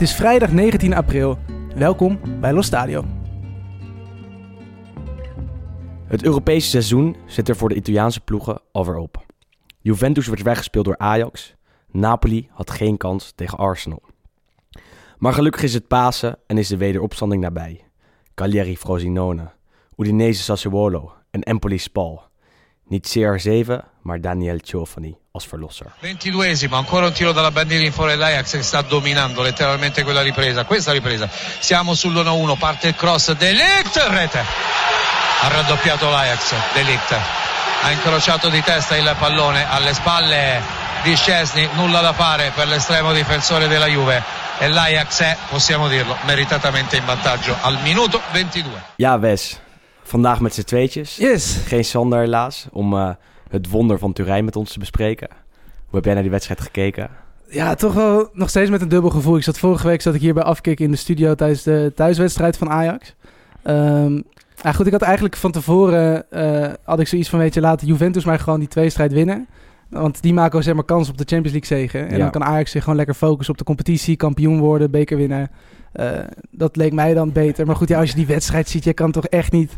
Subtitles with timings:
[0.00, 1.38] Het is vrijdag 19 april.
[1.74, 3.04] Welkom bij Los Stadio.
[6.06, 9.26] Het Europese seizoen zit er voor de Italiaanse ploegen alweer op.
[9.80, 11.54] Juventus werd weggespeeld door Ajax.
[11.90, 14.02] Napoli had geen kans tegen Arsenal.
[15.18, 17.84] Maar gelukkig is het Pasen en is de wederopstanding nabij.
[18.34, 19.50] Cagliari Frosinone,
[19.96, 22.22] Udinese Sassuolo en Empoli Spal.
[22.86, 23.72] Niet CR7,
[24.02, 25.92] maar Daniel Ciofani als verlosser.
[26.02, 30.64] 22esimo, ancora un tiro dalla bandierina in fuori l'Ajax che sta dominando letteralmente quella ripresa,
[30.64, 31.28] questa ripresa.
[31.60, 34.40] Siamo sull'1-1, parte il cross Delict, rete.
[35.42, 37.16] Ha raddoppiato l'Ajax, Delict.
[37.82, 40.60] Ha incrociato di testa il pallone alle spalle
[41.04, 44.22] di Scesni, nulla da fare per l'estremo difensore della Juve.
[44.58, 48.82] E l'Ajax è, possiamo dirlo, meritatamente in vantaggio al minuto 22.
[48.96, 49.60] Ja, Wes.
[50.10, 51.18] Vandaag met z'n tweetjes.
[51.18, 51.62] Yes.
[51.68, 53.16] Geen Sander helaas, om eh,
[53.50, 55.28] het wonder van Turijn met ons te bespreken.
[55.86, 57.08] Hoe heb jij naar die wedstrijd gekeken?
[57.48, 59.36] Ja, toch wel nog steeds met een dubbel gevoel.
[59.36, 62.56] Ik zat vorige week zat ik hier bij Afkik in de studio tijdens de thuiswedstrijd
[62.56, 63.14] van Ajax.
[63.62, 64.20] Ehm
[64.62, 67.82] ja, goed, ik had eigenlijk van tevoren eh, had ik zoiets van, weet je, laat
[67.86, 69.46] Juventus maar gewoon die tweestrijd winnen.
[69.88, 72.08] Want die maken zeg maar kans op de Champions League zegen.
[72.08, 72.18] En Ja.
[72.18, 75.50] dan kan Ajax zich gewoon lekker focussen op de competitie, kampioen worden, beker winnen.
[75.92, 76.10] Eh,
[76.50, 77.66] dat leek mij dan beter.
[77.66, 79.72] Maar goed, ja, als je die wedstrijd ziet, je kan toch echt niet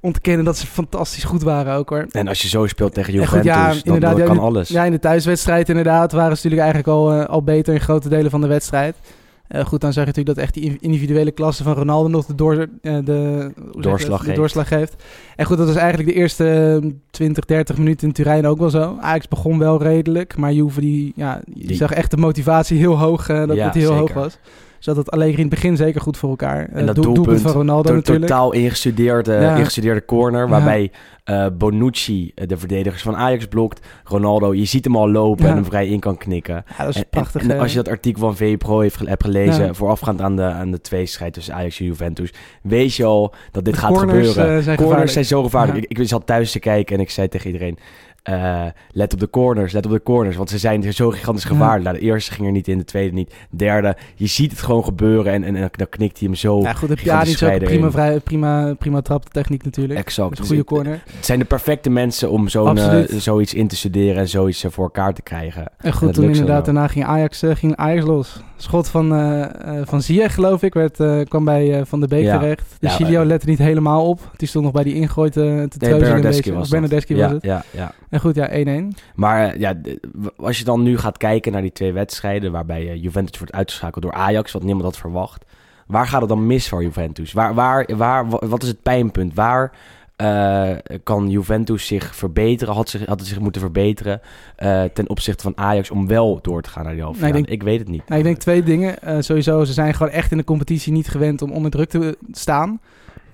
[0.00, 2.06] ontkennen dat ze fantastisch goed waren ook hoor.
[2.10, 4.68] En als je zo speelt tegen En Juventus, goed, ja, dan, ja, kan de- alles.
[4.68, 8.08] Ja, in de thuiswedstrijd inderdaad waren ze natuurlijk eigenlijk al, eh, al beter in grote
[8.08, 8.96] delen van de wedstrijd.
[9.48, 12.34] Eh, goed, dan zag je natuurlijk dat echt die individuele klasse van Ronaldo nog de,
[12.34, 14.36] door, eh, de, Doorslag de geeft.
[14.36, 15.02] doorslag geeft.
[15.36, 18.70] En goed, dat was eigenlijk de eerste eh, 20, 30 minuten in Turijn ook wel
[18.70, 18.96] zo.
[19.00, 22.98] Ajax begon wel redelijk, maar Juve die, ja, je Die- zag echt de motivatie heel
[22.98, 23.98] hoog, eh, dat Ja, het heel zeker.
[23.98, 24.38] hoog was.
[24.80, 26.68] Dat het alleen in het begin zeker goed voor elkaar.
[26.68, 28.26] Eh, En dat doel- doelpunt, van Ronaldo To- natuurlijk.
[28.26, 29.56] totaal ingestudeerde, Ja.
[29.56, 30.48] ingestudeerde corner.
[30.48, 30.90] Waarbij
[31.24, 33.86] eh, Bonucci eh, de verdedigers van Ajax blokt.
[34.04, 36.64] Ronaldo, je ziet hem al lopen en hem vrij in kan knikken.
[36.78, 37.42] Ja, dat is En, prachtig.
[37.42, 37.60] en eh.
[37.60, 41.32] als je dat artikel van VPRO heeft, hebt gelezen, voorafgaand aan de, aan de tweestrijd
[41.32, 44.56] tussen Ajax en Juventus, weet je al dat dit De gaat corners, gebeuren.
[44.56, 45.10] eh, zijn corners gevaarlijk.
[45.10, 45.84] zijn zo gevaarlijk.
[45.88, 47.78] Ik, ik zat thuis te kijken en ik zei tegen iedereen,
[48.22, 51.48] eh, let op de corners, let op de corners, want ze zijn zo gigantisch Ja.
[51.48, 51.84] gevaarlijk.
[51.84, 53.96] Nou, de eerste ging er niet in, de tweede niet, derde.
[54.14, 56.60] Je ziet het gewoon gebeuren en, en, en dan knikt hij hem zo.
[56.60, 59.98] ja, goed, heb je vrij prima, vrij, prima, prima traptechniek natuurlijk.
[59.98, 60.30] Exact.
[60.30, 61.02] Een Dus goede het- corner.
[61.16, 64.70] Het zijn de perfecte mensen om zo'n, eh, zoiets in te studeren en zoiets eh,
[64.70, 65.70] voor elkaar te krijgen.
[65.78, 68.40] En goed, toen zo inderdaad, daarna ging Ajax, ging Ajax los.
[68.56, 69.08] Schot van,
[69.84, 70.96] van Ziyech, geloof ik, werd,
[71.28, 72.38] kwam bij Van de Beek Ja.
[72.38, 72.76] terecht.
[72.80, 74.20] De Ja, Chilio lette niet helemaal op.
[74.36, 75.40] Die stond nog bij die ingooit te
[75.78, 77.42] Nee, Bernardeschi was ja, was het.
[77.42, 77.92] Ja, ja.
[78.10, 78.48] En goed, ja,
[78.82, 78.96] 1-1.
[79.14, 79.74] Maar eh, ja,
[80.36, 82.52] als je dan nu gaat kijken naar die twee wedstrijden...
[82.52, 84.52] waarbij eh, Juventus wordt uitgeschakeld door Ajax...
[84.52, 85.44] wat niemand had verwacht...
[85.86, 87.32] waar gaat het dan mis voor Juventus?
[87.32, 89.34] Waar, waar, waar, wa- wat is het pijnpunt?
[89.34, 89.72] Waar
[90.16, 90.70] eh,
[91.02, 92.74] kan Juventus zich verbeteren?
[92.74, 94.20] Had, zich, had het zich moeten verbeteren
[94.92, 95.90] ten opzichte van Ajax...
[95.90, 98.08] om wel door te gaan naar die halve Nee, ik denk- ik weet het niet.
[98.08, 99.02] Nou, ik denk twee dingen.
[99.02, 102.18] Eh, sowieso, ze zijn gewoon echt in de competitie niet gewend om onder druk te
[102.32, 102.80] staan.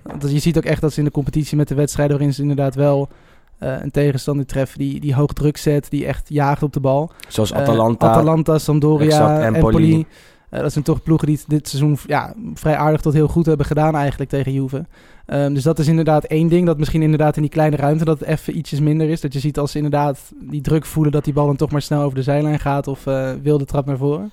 [0.03, 2.15] Want je ziet ook echt dat ze in de competitie met de wedstrijden...
[2.15, 3.09] waarin ze inderdaad wel
[3.57, 4.79] een tegenstander treffen...
[4.79, 7.11] Die, die hoog druk zet, die echt jaagt op de bal.
[7.27, 8.09] Zoals Eh, Atalanta.
[8.09, 9.85] Atalanta, Sampdoria, Exact, Empoli.
[9.85, 10.05] Empoli.
[10.49, 13.65] Eh, dat zijn toch ploegen die dit seizoen ja, vrij aardig tot heel goed hebben
[13.65, 14.85] gedaan eigenlijk tegen Juve.
[15.25, 16.65] Ehm, dus dat is inderdaad één ding.
[16.65, 19.21] Dat misschien inderdaad in die kleine ruimte dat het even ietsjes minder is.
[19.21, 21.81] Dat je ziet als ze inderdaad die druk voelen dat die bal dan toch maar
[21.81, 22.87] snel over de zijlijn gaat.
[22.87, 24.31] Of eh wilde trap naar voren.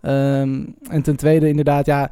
[0.00, 2.10] Ehm, en ten tweede inderdaad ja...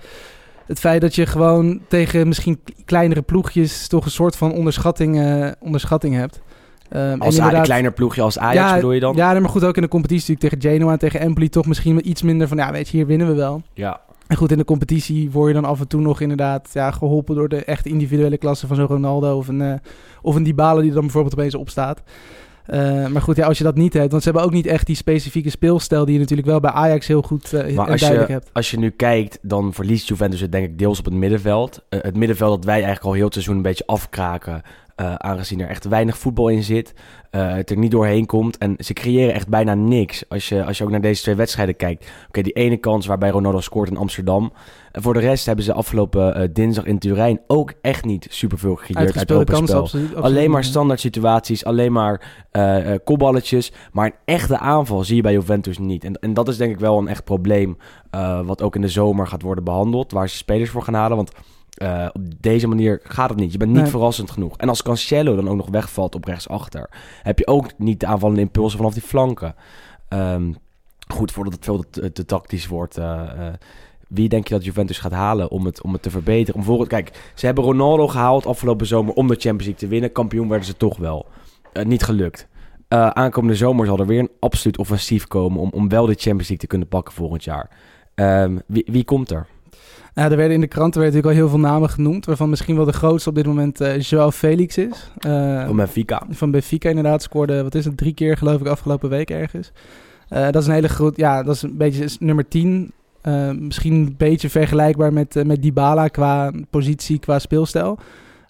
[0.67, 5.49] Het feit dat je gewoon tegen misschien kleinere ploegjes toch een soort van onderschatting, eh,
[5.61, 6.41] onderschatting hebt.
[6.91, 9.17] Ehm, Als een kleiner ploegje als Ajax bedoel je dan?
[9.17, 12.09] ja, maar goed, ook in de competitie natuurlijk tegen Genoa en tegen Empoli toch misschien
[12.09, 13.63] iets minder van, ja, weet je, hier winnen we wel.
[13.75, 14.01] Ja.
[14.27, 17.35] En goed, in de competitie word je dan af en toe nog inderdaad ja, geholpen
[17.35, 19.73] door de echt individuele klasse van zo'n Ronaldo of een, eh
[20.23, 22.03] of een Dybala die er dan bijvoorbeeld opeens opstaat.
[22.67, 24.87] Eh maar goed, ja, als je dat niet hebt, want ze hebben ook niet echt
[24.87, 28.29] die specifieke speelstijl die je natuurlijk wel bij Ajax heel goed eh, Maar als duidelijk
[28.31, 28.51] je, hebt.
[28.53, 31.83] als je nu kijkt, dan verliest Juventus het denk ik deels op het middenveld.
[31.89, 34.63] Het middenveld dat wij eigenlijk al heel het seizoen een beetje afkraken.
[35.01, 36.95] Eh, aangezien er echt weinig voetbal in zit.
[37.31, 38.59] eh, het er niet doorheen komt.
[38.59, 40.29] En ze creëren echt bijna niks.
[40.29, 42.11] Als je, als je ook naar deze twee wedstrijden kijkt.
[42.29, 44.53] Oké, die ene kans waarbij Ronaldo scoort in Amsterdam.
[44.93, 48.75] En voor de rest hebben ze afgelopen eh, dinsdag in Turijn ook echt niet superveel
[48.75, 49.81] gecreëerd uit open kansen, spel.
[49.81, 50.25] absoluut, absoluut.
[50.25, 52.49] Alleen maar standaard situaties, alleen maar
[53.05, 53.73] kopballetjes.
[53.93, 56.05] Maar een echte aanval zie je bij Juventus niet.
[56.05, 57.77] En, en dat is denk ik wel een echt probleem.
[58.45, 60.13] wat ook in de zomer gaat worden behandeld.
[60.13, 61.17] Waar ze spelers voor gaan halen.
[61.17, 61.33] Want
[61.81, 63.53] eh, op deze manier gaat het niet.
[63.53, 63.91] Je bent niet Nee.
[63.91, 64.57] verrassend genoeg.
[64.57, 66.91] En als Cancelo dan ook nog wegvalt op rechtsachter.
[67.23, 69.55] Heb je ook niet de aanvallende impulsen vanaf die flanken.
[70.09, 70.53] Ehm,
[71.09, 72.97] goed, voordat het veel te, te tactisch wordt.
[72.99, 73.55] eh, eh,
[74.09, 76.61] wie denk je dat Juventus gaat halen om het, om het te verbeteren?
[76.61, 80.13] Om voor, kijk, ze hebben Ronaldo gehaald afgelopen zomer om de Champions League te winnen.
[80.13, 81.27] Kampioen werden ze toch wel.
[81.83, 82.49] Niet gelukt.
[82.89, 86.57] Aankomende zomer zal er weer een absoluut offensief komen om, om wel de Champions League
[86.57, 87.71] te kunnen pakken volgend jaar.
[88.15, 89.47] Ehm, wie, wie komt er?
[90.15, 92.77] Ja, er werden in de kranten werden natuurlijk al heel veel namen genoemd, waarvan misschien
[92.77, 95.11] wel de grootste op dit moment uh, Joao Felix is.
[95.27, 96.23] Uh, van Benfica.
[96.31, 99.73] Van Benfica inderdaad, scoorde, wat is het, drie keer geloof ik afgelopen week ergens.
[100.31, 102.93] Uh, dat is een hele groot, ja, dat is een beetje is nummer 10.
[103.59, 107.99] misschien een beetje vergelijkbaar met, met Dybala qua positie, qua speelstijl.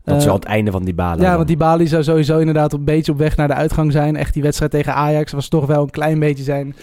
[0.05, 1.23] Dat is wel het einde van Dybala.
[1.23, 1.37] Ja, dan.
[1.37, 4.17] want Dybala zou sowieso inderdaad een beetje op weg naar de uitgang zijn.
[4.17, 6.75] Echt die wedstrijd tegen Ajax was toch wel een klein beetje zijn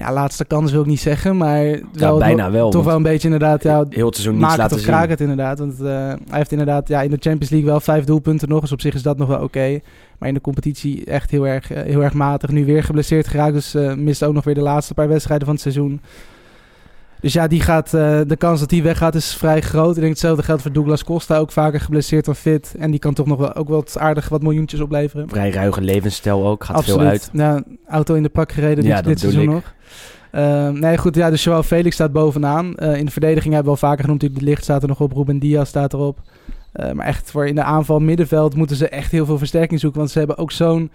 [0.00, 2.70] ja, laatste kans wil ik niet zeggen, maar wel, ja, bijna wel.
[2.70, 5.58] Toch wel een beetje inderdaad, ja, heel het seizoen niet laten het of het inderdaad.
[5.58, 8.72] Want uh, hij heeft inderdaad ja, in de Champions League wel vijf doelpunten nog, dus
[8.72, 9.44] op zich is dat nog wel oké.
[9.44, 9.82] Okay.
[10.18, 12.50] Maar in de competitie echt heel erg, uh, heel erg matig.
[12.50, 15.54] Nu weer geblesseerd geraakt, dus uh, mist ook nog weer de laatste paar wedstrijden van
[15.54, 16.00] het seizoen.
[17.20, 19.94] Dus ja, die gaat, uh, de kans dat hij weggaat is vrij groot.
[19.94, 22.74] Ik denk hetzelfde geldt voor Douglas Costa, ook vaker geblesseerd dan fit.
[22.78, 25.28] En die kan toch nog wel, ook wel aardig wat miljoentjes opleveren.
[25.28, 27.28] Vrij ruige levensstijl ook, gaat Absoluut.
[27.32, 27.64] veel uit.
[27.88, 29.48] Auto in de pak gereden ja, dit, dit seizoen ik.
[29.48, 29.74] nog.
[30.32, 32.74] Uh, nee, goed, ja, dus Joao Felix staat bovenaan.
[32.76, 34.20] Uh, in de verdediging hebben we al vaker genoemd.
[34.20, 36.18] De licht staat er nog op, Ruben Diaz staat erop.
[36.74, 39.98] Uh, maar echt voor in de aanval middenveld moeten ze echt heel veel versterking zoeken.
[39.98, 40.90] Want ze hebben ook zo'n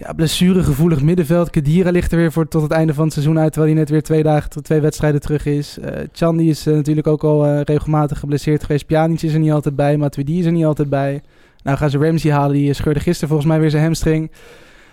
[0.00, 1.50] ja, blessuregevoelig middenveld.
[1.50, 3.52] Kedira ligt er weer voor tot het einde van het seizoen uit.
[3.52, 5.78] Terwijl hij net weer twee, dagen, twee wedstrijden terug is.
[5.78, 8.86] Uh, Chandi is uh, natuurlijk ook al regelmatig geblesseerd geweest.
[8.86, 9.96] Pjanic is er niet altijd bij.
[9.96, 11.22] Matuidi is er niet altijd bij.
[11.62, 12.56] Nou gaan ze Ramsey halen.
[12.56, 14.30] Die scheurde gisteren volgens mij weer zijn hamstring.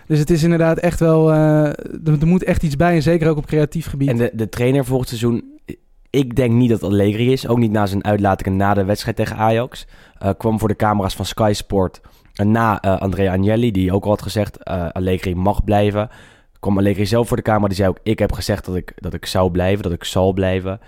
[0.07, 1.33] Dus het is inderdaad echt wel...
[1.33, 4.09] Uh, er, moet echt iets bij en zeker ook op creatief gebied.
[4.09, 5.43] En de, de trainer volgend seizoen...
[6.09, 7.47] Ik denk niet dat Allegri is.
[7.47, 9.87] Ook niet na zijn uitlatingen na de wedstrijd tegen Ajax.
[10.37, 12.01] Kwam voor de camera's van Sky Sport.
[12.43, 14.65] Na uh, Andrea Agnelli, die ook al had gezegd...
[14.93, 16.09] Allegri mag blijven.
[16.59, 17.67] Kwam Allegri zelf voor de camera.
[17.67, 17.99] Die zei ook...
[18.03, 19.83] Ik heb gezegd dat ik, dat ik zou blijven.
[19.83, 20.79] Dat ik zal blijven.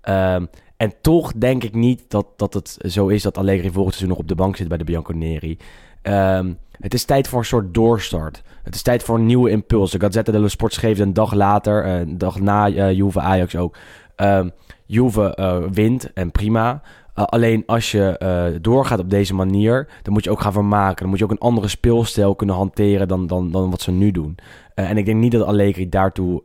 [0.00, 0.46] Ehm,
[0.76, 3.22] en toch denk ik niet dat, dat het zo is...
[3.22, 5.58] dat Allegri volgend seizoen nog op de bank zit bij de Bianconeri.
[6.02, 8.42] Um, het is tijd voor een soort doorstart.
[8.62, 9.90] Het is tijd voor een nieuwe impuls.
[9.90, 13.76] De Gazzetta dello Sport schreef een dag later, een dag na uh, Juve Ajax ook.
[14.16, 14.50] Um,
[14.86, 16.82] Juve uh, wint en prima.
[17.18, 20.96] Uh, alleen als je uh, doorgaat op deze manier, dan moet je ook gaan vermaken.
[20.96, 24.10] Dan moet je ook een andere speelstijl kunnen hanteren dan, dan, dan wat ze nu
[24.10, 24.34] doen.
[24.74, 26.40] Uh, en ik denk niet dat Allegri daartoe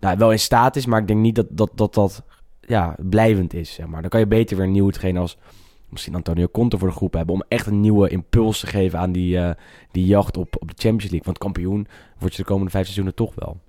[0.00, 2.22] nou, wel in staat is, maar ik denk niet dat dat, dat, dat
[2.60, 3.72] ja, blijvend is.
[3.72, 4.00] Zeg maar.
[4.00, 5.38] Dan kan je beter weer een nieuwe trainer als
[5.88, 7.34] misschien Antonio Conte voor de groep hebben...
[7.34, 9.38] om echt een nieuwe impuls te geven aan die,
[9.90, 11.24] die jacht op, op de Champions League.
[11.24, 11.86] Want kampioen
[12.18, 13.60] word je de komende vijf seizoenen toch wel.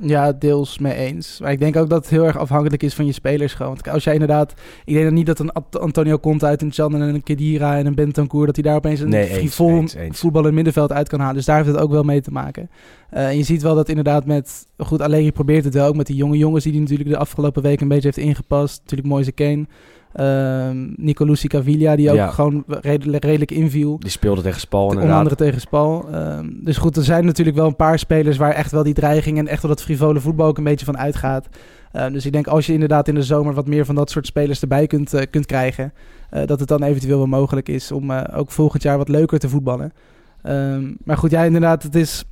[0.00, 1.40] Ja, deels mee eens.
[1.40, 3.72] Maar ik denk ook dat het heel erg afhankelijk is van je spelers gewoon.
[3.72, 4.54] Want als jij inderdaad...
[4.84, 7.94] Ik denk niet dat een Antonio Conte uit een Chan en een Kedira en een
[7.94, 8.46] Bentancur...
[8.46, 9.96] dat hij daar opeens een nee, frivol eens.
[10.10, 11.34] voetbal in het middenveld uit kan halen.
[11.34, 12.70] Dus daar heeft het ook wel mee te maken.
[13.12, 14.66] Uh, en je ziet wel dat inderdaad met...
[14.76, 16.64] Goed, Allegri probeert het wel ook met die jonge jongens...
[16.64, 18.80] die hij natuurlijk de afgelopen week een beetje heeft ingepast.
[18.80, 19.66] Natuurlijk Moise Kane...
[20.20, 22.30] Uh, Nico Lucy Caviglia, die ook Ja.
[22.30, 23.98] gewoon redelijk, redelijk inviel.
[23.98, 25.18] Die speelde tegen Spal Onder inderdaad.
[25.18, 26.08] andere tegen Spal.
[26.12, 29.38] Ehm, dus goed, er zijn natuurlijk wel een paar spelers waar echt wel die dreiging
[29.38, 31.48] en echt wel dat frivole voetbal ook een beetje van uitgaat.
[31.92, 34.26] Ehm, dus ik denk als je inderdaad in de zomer wat meer van dat soort
[34.26, 35.92] spelers erbij kunt, eh, kunt krijgen,
[36.30, 39.38] eh, dat het dan eventueel wel mogelijk is om eh, ook volgend jaar wat leuker
[39.38, 39.92] te voetballen.
[40.42, 42.24] Ehm, maar goed, ja, inderdaad, het is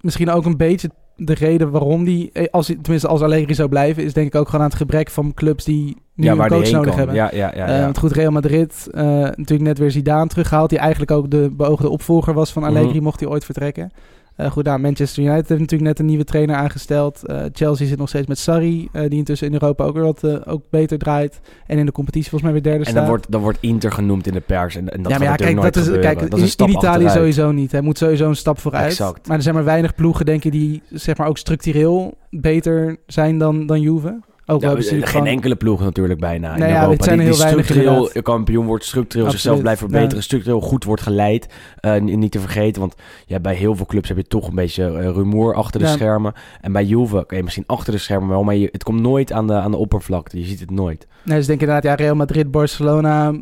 [0.00, 3.68] misschien ook een beetje de reden waarom die, eh, als, hij- tenminste als Allegri zou
[3.68, 6.38] blijven, is denk ik ook gewoon aan het gebrek van clubs die nu ja, een
[6.48, 6.98] coach nodig kan.
[6.98, 7.14] hebben.
[7.14, 7.66] Ja, ja, ja.
[7.66, 7.84] Eh, ja.
[7.84, 10.70] want goed, Real Madrid, eh, natuurlijk net weer Zidane teruggehaald.
[10.70, 13.02] Die eigenlijk ook de beoogde opvolger was van Allegri, Mhm.
[13.02, 13.92] mocht hij ooit vertrekken.
[14.36, 17.26] Eh, goed, nou, Manchester United heeft natuurlijk net een nieuwe trainer aangesteld.
[17.26, 20.46] Eh, Chelsea zit nog steeds met Sarri, eh, die intussen in Europa ook weer wat
[20.46, 21.40] ook beter draait.
[21.66, 22.96] En in de competitie volgens mij weer derde en staat.
[22.96, 24.76] dan wordt, dan wordt Inter genoemd in de pers.
[24.76, 27.08] En, en dat ja, maar ja, kijk, dat is, kijk dat in, is in Italië
[27.08, 27.72] sowieso niet.
[27.72, 28.90] Hij moet sowieso een stap vooruit.
[28.90, 29.26] Exact.
[29.26, 33.38] Maar er zijn maar weinig ploegen, denk ik, die zeg maar ook structureel beter zijn
[33.38, 34.20] dan, dan Juve.
[34.46, 36.90] Ook wel ze geen enkele ploeg natuurlijk bijna in ja, Europa.
[36.90, 40.22] dit zijn die, die heel structureel kampioen wordt, structureel zichzelf Absoluut, blijft verbeteren, ja.
[40.22, 41.46] structureel goed wordt geleid.
[41.80, 42.94] Eh, n- niet te vergeten, want
[43.26, 45.92] ja, bij heel veel clubs heb je toch een beetje eh, rumoer achter de Ja.
[45.92, 46.32] schermen.
[46.60, 49.46] En bij Juve, oké, misschien achter de schermen wel, maar je, het komt nooit aan
[49.46, 50.38] de, aan de oppervlakte.
[50.38, 51.06] Je ziet het nooit.
[51.22, 53.32] Nee, dus denk inderdaad, ja, Real Madrid, Barcelona,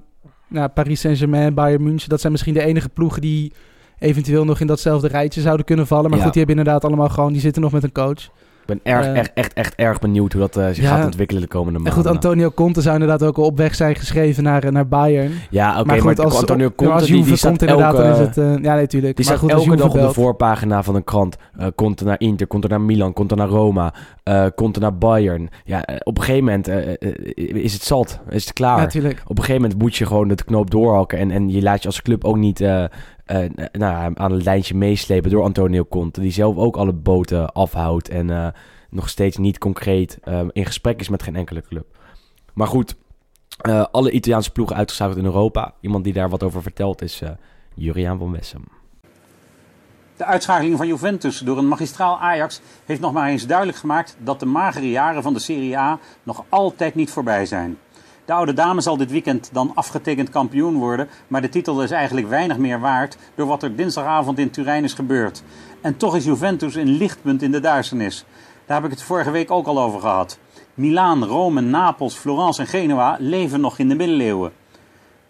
[0.48, 2.08] nou, Paris Saint-Germain, Bayern München.
[2.08, 3.52] Dat zijn misschien de enige ploegen die
[3.98, 6.10] eventueel nog in datzelfde rijtje zouden kunnen vallen.
[6.10, 8.28] Maar goed, die hebben inderdaad allemaal gewoon, die zitten nog met een coach.
[8.62, 10.96] Ik ben erg, echt, echt, echt erg benieuwd hoe dat eh, zich ja.
[10.96, 12.02] gaat ontwikkelen de komende En maanden.
[12.02, 15.32] goed, Antonio Conte zou inderdaad ook al op weg zijn geschreven naar, naar Bayern.
[15.50, 17.94] ja, oké, maar maar, goed, als, Antonio Conte, als die, Juve die staat komt inderdaad,
[17.94, 18.38] elke, dan is het...
[18.38, 19.16] eh, ja, nee, tuurlijk.
[19.16, 21.36] Die maar goed, elke dag op de voorpagina van een krant.
[21.56, 23.94] Eh komt er naar Inter, komt er naar Milan, komt er naar Roma,
[24.54, 25.48] komt er naar Bayern.
[25.64, 26.68] Ja, op een gegeven moment
[27.54, 28.76] is het zat, is het klaar.
[28.76, 29.20] Ja, natuurlijk.
[29.24, 31.18] op een gegeven moment moet je gewoon de knoop doorhakken.
[31.18, 32.64] En, en je laat je als club ook niet
[33.72, 36.20] nou, aan het lijntje meeslepen door Antonio Conte.
[36.20, 38.46] Die zelf ook alle boten afhoudt en eh,
[38.90, 41.86] nog steeds niet concreet eh, in gesprek is met geen enkele club.
[42.52, 42.94] Maar goed,
[43.60, 45.74] eh, alle Italiaanse ploegen uitgeschakeld in Europa.
[45.80, 47.30] Iemand die daar wat over vertelt is eh
[47.74, 48.64] Juriaan van Wessem.
[50.16, 54.40] De uitschakeling van Juventus door een magistraal Ajax heeft nog maar eens duidelijk gemaakt dat
[54.40, 57.78] de magere jaren van de Serie A nog altijd niet voorbij zijn.
[58.32, 62.28] De oude dame zal dit weekend dan afgetekend kampioen worden, maar de titel is eigenlijk
[62.28, 65.42] weinig meer waard door wat er dinsdagavond in Turijn is gebeurd.
[65.80, 68.24] En toch is Juventus een lichtpunt in de duisternis.
[68.66, 70.38] Daar heb ik het vorige week ook al over gehad.
[70.74, 74.52] Milaan, Rome, Napels, Florence en Genua leven nog in de middeleeuwen.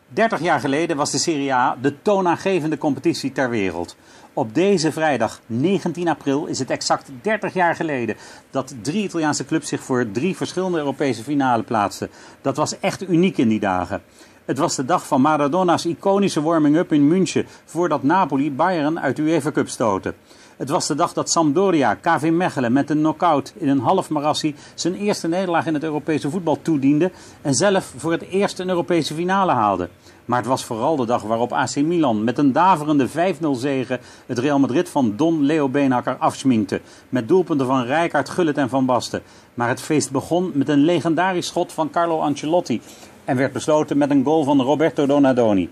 [0.08, 3.96] 30 jaar geleden was de Serie A de toonaangevende competitie ter wereld.
[4.34, 8.16] Op deze vrijdag 19 april is het exact 30 jaar geleden
[8.50, 12.10] dat drie Italiaanse clubs zich voor drie verschillende Europese finale plaatsten.
[12.40, 14.02] Dat was echt uniek in die dagen.
[14.44, 19.22] Het was de dag van Maradona's iconische warming-up in München voordat Napoli Bayern uit de
[19.22, 20.14] UEFA Cup stootte.
[20.56, 24.54] Het was de dag dat Sampdoria KV Mechelen met een knockout in een half marassi
[24.74, 27.10] zijn eerste nederlaag in het Europese voetbal toediende
[27.42, 29.88] en zelf voor het eerst een Europese finale haalde.
[30.24, 33.12] Maar het was vooral de dag waarop AC Milan met een daverende 5-0
[33.52, 36.80] zege het Real Madrid van Don Leo Beenhakker afschminkte.
[37.08, 39.22] Met doelpunten van Rijkaard, Gullit en Van Basten.
[39.54, 42.80] Maar het feest begon met een legendarisch schot van Carlo Ancelotti.
[43.24, 45.70] En werd besloten met een goal van Roberto Donadoni.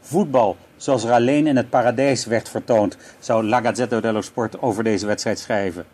[0.00, 4.84] Voetbal, zoals er alleen in het paradijs werd vertoond, zou La Gazzetta dello Sport over
[4.84, 5.84] deze wedstrijd schrijven.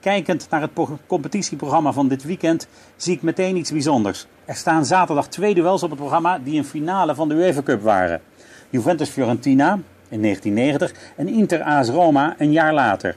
[0.00, 0.70] Kijkend naar het
[1.06, 4.26] competitieprogramma van dit weekend zie ik meteen iets bijzonders.
[4.46, 7.82] Er staan zaterdag twee duels op het programma die een finale van de UEFA Cup
[7.82, 8.20] waren.
[8.70, 13.16] Juventus-Fiorentina in 1990 en Inter-AS Roma een jaar later.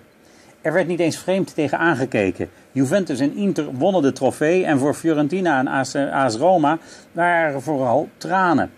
[0.62, 2.50] Er werd niet eens vreemd tegen aangekeken.
[2.71, 5.67] Juventus en Inter wonnen de trofee en voor Fiorentina en
[6.12, 6.77] AS Roma
[7.12, 8.71] waren vooral tranen.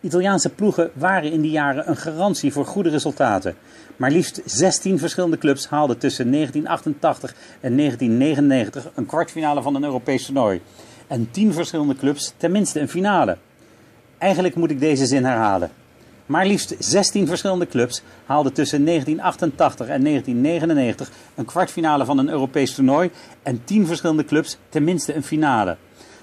[0.00, 3.54] Italiaanse ploegen waren in die jaren een garantie voor goede resultaten.
[3.96, 10.24] Maar liefst 16 verschillende clubs haalden tussen 1988 en 1999 een kwartfinale van een Europees
[10.24, 10.60] toernooi.
[11.10, 13.36] En 10 verschillende clubs tenminste een finale.
[14.18, 15.70] Eigenlijk moet ik deze zin herhalen.
[16.26, 22.74] Maar liefst 16 verschillende clubs haalden tussen 1988 en 1999 een kwartfinale van een Europees
[22.74, 23.10] toernooi
[23.42, 25.76] en 10 verschillende clubs tenminste een finale.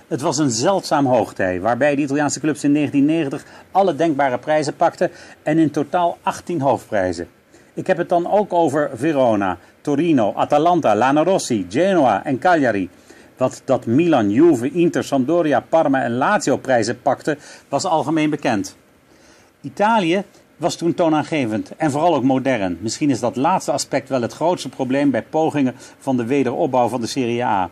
[0.07, 5.11] Het was een zeldzaam hoogtij, waarbij de Italiaanse clubs in 1990 alle denkbare prijzen pakten
[5.43, 7.27] en in totaal 18 hoofdprijzen.
[7.73, 12.89] Ik heb het dan ook over Verona, Torino, Atalanta, Lana Rossi, Genoa en Cagliari.
[13.37, 17.37] Wat dat Milan, Juve, Inter, Sampdoria, Parma en Lazio prijzen pakte,
[17.69, 18.77] was algemeen bekend.
[19.61, 20.23] Italië
[20.57, 22.77] was toen toonaangevend en vooral ook modern.
[22.81, 27.01] Misschien is dat laatste aspect wel het grootste probleem bij pogingen van de wederopbouw van
[27.01, 27.69] de Serie A.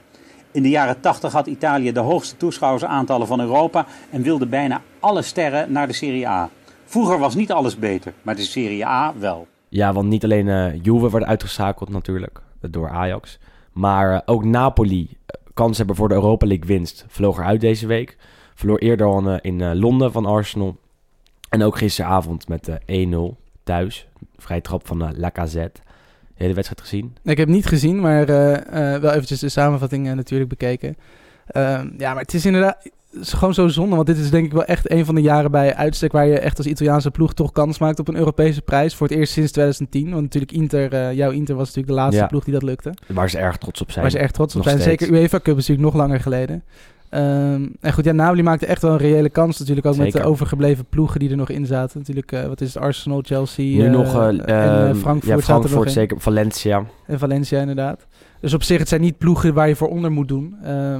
[0.52, 5.22] In de jaren 80 had Italië de hoogste toeschouwersaantallen van Europa en wilde bijna alle
[5.22, 6.50] sterren naar de Serie A.
[6.86, 9.48] Vroeger was niet alles beter, maar de Serie A wel.
[9.70, 13.40] Ja, want niet alleen uh, Juve werd uitgeschakeld natuurlijk door Ajax,
[13.74, 17.88] maar uh, ook Napoli, uh, kans hebben voor de Europa League winst, vloog eruit deze
[17.88, 18.18] week.
[18.56, 20.78] Verloor eerder al in Londen van Arsenal.
[21.50, 23.16] En ook gisteravond met 1-0
[23.64, 24.08] thuis.
[24.38, 25.82] Vrij trap van Lacazette
[26.36, 27.16] hele wedstrijd gezien?
[27.24, 28.26] Ik heb niet gezien, maar
[29.02, 30.98] wel eventjes de samenvatting natuurlijk bekeken.
[31.48, 32.90] Ehm, ja, maar het is inderdaad
[33.22, 33.96] is gewoon zo zonde.
[33.96, 36.12] Want dit is denk ik wel echt een van de jaren bij uitstek...
[36.12, 38.96] waar je echt als Italiaanse ploeg toch kans maakt op een Europese prijs.
[38.96, 40.10] Voor het eerst sinds 2010.
[40.10, 42.94] Want natuurlijk Inter, jouw Inter was natuurlijk de laatste ploeg die dat lukte.
[43.08, 44.02] Waar ze erg trots op zijn.
[44.02, 44.80] Waar ze erg trots op zijn.
[44.80, 46.64] Zeker UEFA Cup is natuurlijk nog langer geleden.
[47.16, 49.88] Um, en goed, ja, Napoli maakte echt wel een reële kans natuurlijk.
[49.88, 52.00] Ook met de overgebleven ploegen die er nog in zaten.
[52.00, 54.28] Natuurlijk, uh, wat is het, Arsenal, Chelsea nu nog, uh,
[54.88, 55.38] en Frankfurt.
[55.38, 56.86] Ja, Frankfurt zeker, Valencia.
[57.08, 58.06] En Valencia inderdaad.
[58.40, 60.56] Dus op zich, het zijn niet ploegen waar je voor onder moet doen.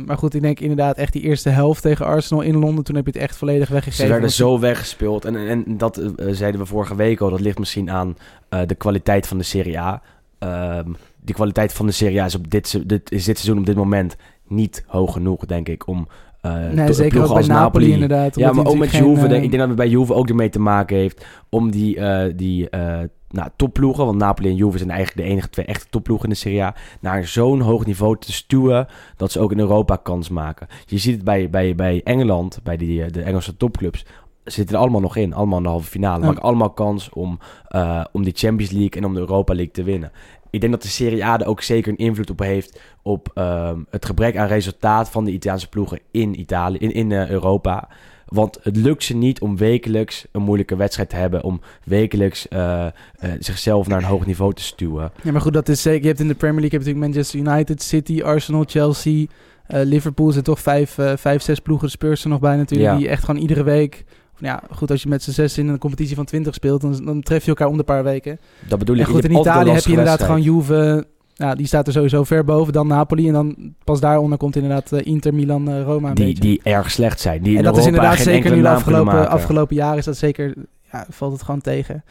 [0.06, 2.84] maar goed, ik denk inderdaad echt die eerste helft tegen Arsenal in Londen.
[2.84, 4.06] Toen heb je het echt volledig weggegeven.
[4.06, 5.26] Ze werden zo weggespeeld.
[5.26, 7.30] En, en dat zeiden we vorige week al.
[7.30, 8.18] Dat ligt misschien aan
[8.50, 10.02] de kwaliteit van de Serie A.
[10.40, 13.66] Um, die kwaliteit van de Serie A is, op dit, dit, is dit seizoen op
[13.66, 14.16] dit moment
[14.48, 16.08] niet hoog genoeg, denk ik, om
[16.46, 18.36] uh, nee, zeker ook bij Napoli, Napoli, inderdaad.
[18.36, 19.28] Ja, maar ook met Juve.
[19.28, 22.24] Denk, ik denk dat het bij Juve ook ermee te maken heeft om die, uh,
[22.36, 23.00] die uh,
[23.30, 26.40] nou, topploegen, want Napoli en Juve zijn eigenlijk de enige twee echte topploegen in de
[26.40, 28.88] Serie A, naar zo'n hoog niveau te stuwen
[29.18, 30.68] dat ze ook in Europa kans maken.
[30.86, 34.06] Je ziet het bij, bij, bij Engeland, bij die, de Engelse topclubs,
[34.44, 35.34] zitten er allemaal nog in.
[35.34, 36.20] Allemaal in de halve finale.
[36.20, 36.26] Ja.
[36.26, 37.40] Maken allemaal kans om,
[37.76, 40.12] uh, om die Champions League en om de Europa League te winnen
[40.56, 43.86] ik denk dat de Serie A er ook zeker een invloed op heeft op um,
[43.90, 47.88] het gebrek aan resultaat van de Italiaanse ploegen in Italië, in, in uh, Europa.
[48.26, 51.44] Want het lukt ze niet om wekelijks een moeilijke wedstrijd te hebben.
[51.44, 55.12] Om wekelijks uh, uh, zichzelf naar een hoog niveau te stuwen.
[55.24, 56.02] Ja, maar goed, dat is zeker.
[56.02, 59.26] Je hebt in de Premier League heb je natuurlijk Manchester United, City, Arsenal, Chelsea,
[59.68, 60.32] Liverpool.
[60.32, 61.90] zijn toch vijf, vijf, zes ploegen.
[61.90, 62.92] Spurs er nog bij natuurlijk.
[62.92, 62.98] Ja.
[62.98, 64.06] Die echt gewoon iedere week
[64.38, 67.22] ja, goed, als je met z'n zes in een competitie van 20 speelt, dan, dan
[67.22, 68.40] tref je elkaar om de paar weken.
[68.68, 69.02] Dat bedoel ik.
[69.02, 71.08] En goed, in Italië heb je inderdaad gewoon Juve.
[71.34, 72.74] Ja, die staat er sowieso ver boven.
[72.74, 73.28] Dan Napoli.
[73.28, 76.14] En dan pas daaronder komt inderdaad uh, Inter, Milan, uh, Roma.
[76.14, 77.44] Die, die erg slecht zijn.
[77.44, 80.54] Die en dat is inderdaad zeker nu de afgelopen, afgelopen jaren is dat zeker,
[80.92, 82.04] ja, valt het gewoon tegen.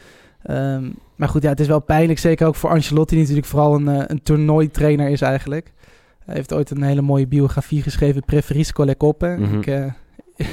[0.49, 2.19] Um, Maar goed, ja, het is wel pijnlijk.
[2.19, 5.73] Zeker ook voor Ancelotti, die natuurlijk vooral een, uh, een toernooitrainer is eigenlijk.
[6.25, 9.35] Hij heeft ooit een hele mooie biografie geschreven, Preferisco le Coppe.
[9.39, 9.57] Mhm.
[9.57, 9.85] Ik, eh,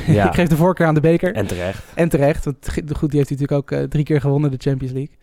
[0.06, 0.26] Ja.
[0.28, 1.34] ik geef de voorkeur aan de beker.
[1.34, 1.84] En terecht.
[1.94, 2.56] En terecht, want
[2.96, 5.16] goed, die heeft hij natuurlijk ook eh, drie keer gewonnen, de Champions League.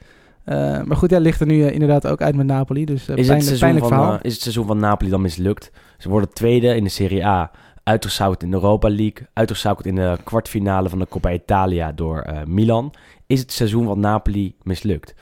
[0.49, 2.85] Eh, maar goed, ja, ligt er nu eh, inderdaad ook uit met Napoli.
[2.85, 4.19] Dus eh, Is het, pijnlijk, seizoen pijnlijk van, verhaal.
[4.21, 5.71] is het seizoen van Napoli dan mislukt?
[5.97, 7.51] Ze worden tweede in de Serie A.
[7.83, 9.27] Uitgeschakeld in de Europa League.
[9.33, 12.93] Uitgeschakeld in de kwartfinale van de Coppa Italia door Milan.
[13.27, 15.13] Is het seizoen van Napoli mislukt?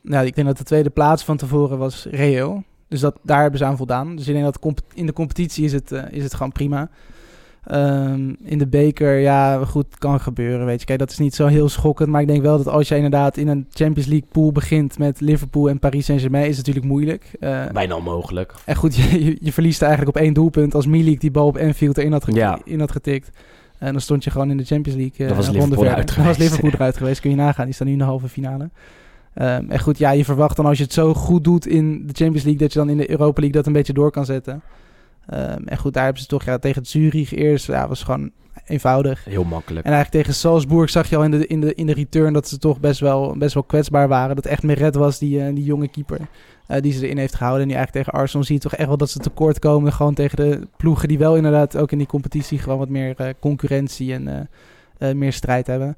[0.00, 2.62] Nou, ik denk dat de tweede plaats van tevoren was reëel.
[2.88, 4.16] Dus dat, daar hebben ze aan voldaan.
[4.16, 6.90] Dus ik denk dat in de competitie is het, is het gewoon prima.
[7.66, 10.86] Ehm, in de beker, ja, goed, kan gebeuren, weet je.
[10.86, 12.08] Kijk, dat is niet zo heel schokkend.
[12.08, 15.20] Maar ik denk wel dat als jij inderdaad in een Champions League pool begint met
[15.20, 17.30] Liverpool en Paris Saint-Germain, is het natuurlijk moeilijk.
[17.40, 18.54] Eh, Bijna onmogelijk.
[18.64, 21.56] en goed, je, je, je verliest eigenlijk op één doelpunt als Milik die bal op
[21.56, 22.58] Enfield erin had, Ja.
[22.64, 23.30] in had getikt.
[23.78, 25.18] En dan stond je gewoon in de Champions League.
[25.18, 26.06] eh, Dan was Liverpool eruit.
[26.16, 26.38] Dan was geweest.
[26.38, 27.64] Liverpool eruit geweest, kun je nagaan.
[27.64, 28.70] Die staan nu in de halve finale.
[29.34, 32.12] Ehm, en goed, ja, je verwacht dan als je het zo goed doet in de
[32.12, 34.62] Champions League, dat je dan in de Europa League dat een beetje door kan zetten.
[35.26, 38.30] Ehm, en goed, daar hebben ze toch ja, tegen Zurich eerst, ja, was gewoon
[38.66, 39.24] eenvoudig.
[39.24, 39.86] Heel makkelijk.
[39.86, 42.48] En eigenlijk tegen Salzburg zag je al in de, in de, in de return dat
[42.48, 44.36] ze toch best wel, best wel kwetsbaar waren.
[44.36, 46.20] Dat echt Meret was, die, eh, die jonge keeper,
[46.66, 47.62] eh, die ze erin heeft gehouden.
[47.62, 49.92] En die eigenlijk tegen Arsenal zie je toch echt wel dat ze tekort komen.
[49.92, 53.28] Gewoon tegen de ploegen die wel inderdaad ook in die competitie gewoon wat meer eh,
[53.40, 54.48] concurrentie en
[55.18, 55.96] meer strijd hebben.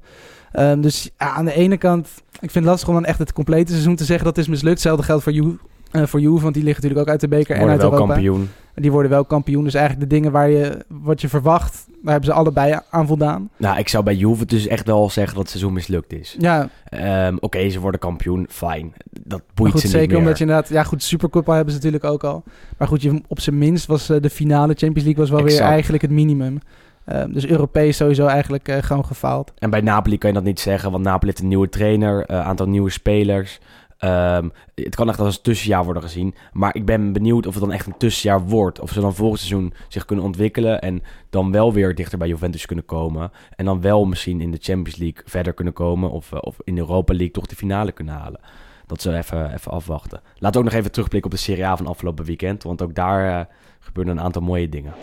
[0.51, 3.33] Ehm, dus ja, aan de ene kant, ik vind het lastig om dan echt het
[3.33, 4.73] complete seizoen te zeggen dat is mislukt.
[4.73, 5.57] Hetzelfde geldt voor Juve,
[5.91, 8.13] voor Juve want die liggen natuurlijk ook uit de beker en uit wel Europa.
[8.13, 8.49] kampioen.
[8.81, 9.63] Die worden wel kampioen.
[9.63, 13.49] Dus eigenlijk de dingen waar je, wat je verwacht, daar hebben ze allebei aan voldaan.
[13.57, 16.35] Nou, ik zou bij Juve dus echt wel zeggen dat het seizoen mislukt is.
[16.39, 18.93] Ja, Ehm, Oké, ze worden kampioen, fijn.
[19.23, 20.19] Dat boeit goed, ze zeker niet meer.
[20.19, 20.69] omdat je inderdaad...
[20.69, 22.43] Ja, goed, Supercup hebben ze natuurlijk ook al.
[22.77, 25.59] Maar goed, je, op zijn minst was eh, de finale Champions League was wel Exact.
[25.61, 26.59] weer eigenlijk het minimum.
[27.05, 29.53] Ehm, dus Europees sowieso eigenlijk eh, gewoon gefaald.
[29.57, 32.37] En bij Napoli kan je dat niet zeggen, want Napoli heeft een nieuwe trainer, een
[32.41, 33.59] aantal nieuwe spelers.
[33.97, 36.35] Ehm, het kan echt als een tussenjaar worden gezien.
[36.53, 38.79] Maar ik ben benieuwd of het dan echt een tussenjaar wordt.
[38.79, 42.65] Of ze dan volgend seizoen zich kunnen ontwikkelen en dan wel weer dichter bij Juventus
[42.65, 43.31] kunnen komen.
[43.55, 46.11] En dan wel misschien in de Champions League verder kunnen komen.
[46.11, 48.39] Of, eh, of in de Europa League toch de finale kunnen halen.
[48.87, 50.21] Dat zullen we even, even afwachten.
[50.33, 52.63] Laten we ook nog even terugblikken op de Serie A van afgelopen weekend.
[52.63, 53.45] Want ook daar eh,
[53.79, 54.93] gebeurden een aantal mooie dingen.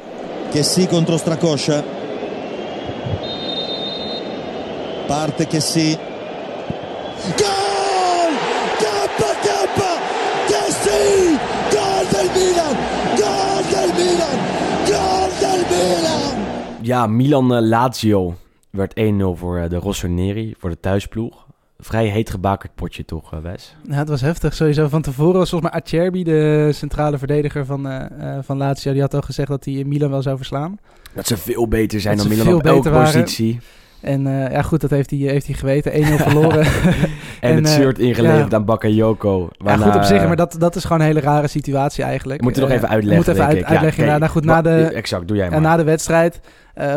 [0.51, 1.83] Chessy contro Stracoscia.
[5.07, 5.47] Parte.
[7.37, 7.64] Gol!
[16.85, 18.35] Ja, Milan-Lazio
[18.71, 19.03] werd 1-0
[19.35, 21.47] voor eh, de Rossoneri, voor de thuisploeg.
[21.79, 23.77] Vrij heet gebakerd potje toch, eh, Wes?
[23.89, 24.89] Ja, het was heftig sowieso.
[24.89, 29.01] Van tevoren was volgens mij Acerbi, de centrale verdediger van, eh, eh, van Lazio, die
[29.01, 30.79] had al gezegd dat hij Milan wel zou verslaan.
[31.15, 33.13] Dat ze veel beter zijn Dat dan Milan op elke waren.
[33.23, 33.61] positie.
[34.01, 35.93] En eh, ja, goed, dat heeft hij, heeft hij geweten.
[35.93, 36.67] 1-0 verloren.
[37.45, 38.57] En, En, het eh, shirt ingeleverd ja.
[38.57, 39.49] aan Bakayoko.
[39.51, 42.05] ja, waarna, goed op zich, eh, maar dat, dat is gewoon een hele rare situatie
[42.05, 42.41] eigenlijk.
[42.41, 43.63] Je moet het nog Eh, even je uitleggen, moet even uit- ik.
[43.63, 44.03] Ja, uitleggen.
[44.05, 44.13] oké.
[44.13, 44.21] inderdaad.
[44.21, 45.57] Nou, goed, na de, Exact, doe jij maar.
[45.57, 46.41] En na de wedstrijd,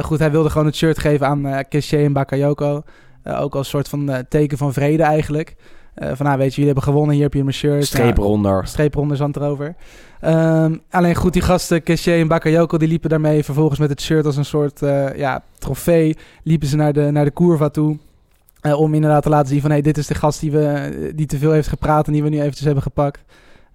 [0.01, 2.81] goed, hij wilde gewoon het shirt geven aan eh Keshe en Bakayoko.
[3.23, 5.55] Ook als soort van teken van vrede eigenlijk.
[5.95, 7.85] Van, nou weet je, jullie hebben gewonnen, hier heb je mijn shirt.
[7.85, 8.67] Streep Nou, eronder.
[8.67, 9.75] streep eronder, zand erover.
[10.21, 14.25] Ehm, alleen goed, die gasten, Keshe en Bakayoko, die liepen daarmee vervolgens met het shirt
[14.25, 14.79] als een soort
[15.15, 16.15] ja, trofee.
[16.43, 17.97] Liepen ze naar de, naar de curva toe.
[18.61, 21.25] Eh, om inderdaad te laten zien van, hey, dit is de gast die, we, die
[21.25, 23.23] te veel heeft gepraat en die we nu eventjes hebben gepakt.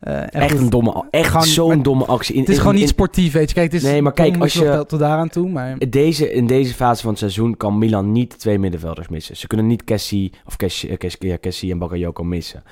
[0.01, 2.35] Eh, Echt een domme, echt Gewoon- zo'n domme actie.
[2.35, 3.55] In, Het is in- gewoon niet in- sportief, weet je.
[3.55, 5.79] Kijk, het is Nee, maar kijk, als je- tot daaraan toe, maar...
[5.89, 9.37] Deze, in deze fase van het seizoen kan Milan niet twee middenvelders missen.
[9.37, 12.63] Ze kunnen niet Cassie, of Cassie, eh, Cassie, ja, Cassie en Bakayoko missen.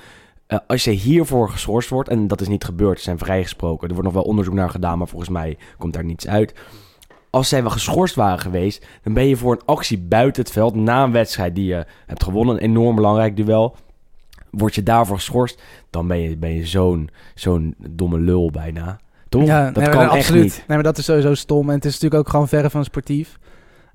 [0.47, 3.87] Eh, als je hiervoor geschorst wordt, en dat is niet gebeurd, ze zijn vrijgesproken.
[3.87, 6.53] Er wordt nog wel onderzoek naar gedaan, maar volgens mij komt daar niets uit.
[7.31, 10.75] Als zij wel geschorst waren geweest, dan ben je voor een actie buiten het veld
[10.75, 13.75] na een wedstrijd die je hebt gewonnen, een enorm belangrijk duel.
[14.49, 18.99] Word je daarvoor geschorst, dan ben je, ben je zo'n zo'n domme lul bijna.
[19.29, 19.45] Toch?
[19.45, 20.43] Ja, dat nee, kan echt absoluut.
[20.43, 20.55] niet.
[20.55, 21.69] Nee, maar dat is sowieso stom.
[21.69, 23.39] En het is natuurlijk ook gewoon verre van sportief.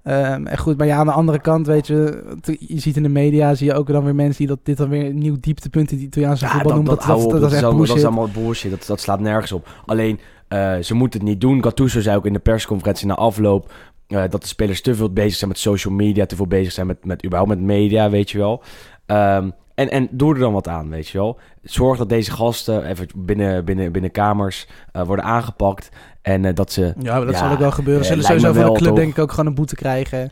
[0.03, 2.25] Ehm, en goed, maar ja, aan de andere kant, weet je,
[2.59, 4.88] je ziet in de media, zie je ook dan weer mensen die dat, dit dan
[4.88, 6.96] weer een nieuw dieptepunt in het Italiaanse Ja, voetbal dat, noemen.
[6.96, 7.96] dat, Dat, dat, dat, is echt allemaal, dat bullshit.
[7.96, 8.70] is allemaal bullshit.
[8.70, 9.68] Dat, dat slaat nergens op.
[9.87, 11.63] Alleen, eh, ze moeten het niet doen.
[11.63, 13.73] Gattuso zei ook in de persconferentie na afloop...
[14.07, 16.27] eh, dat de spelers te veel bezig zijn met social media...
[16.27, 18.63] te veel bezig zijn met, met überhaupt met media, weet je wel.
[19.07, 21.39] Ehm, en, en doe er dan wat aan, weet je wel.
[21.63, 25.89] Zorg dat deze gasten even binnen, binnen, binnen kamers eh, worden aangepakt...
[26.23, 26.95] en dat ze...
[26.99, 28.05] Ja, dat Ja, zal ook wel gebeuren.
[28.05, 28.97] Zullen sowieso van de club toch?
[28.97, 30.31] denk ik ook gewoon een boete krijgen.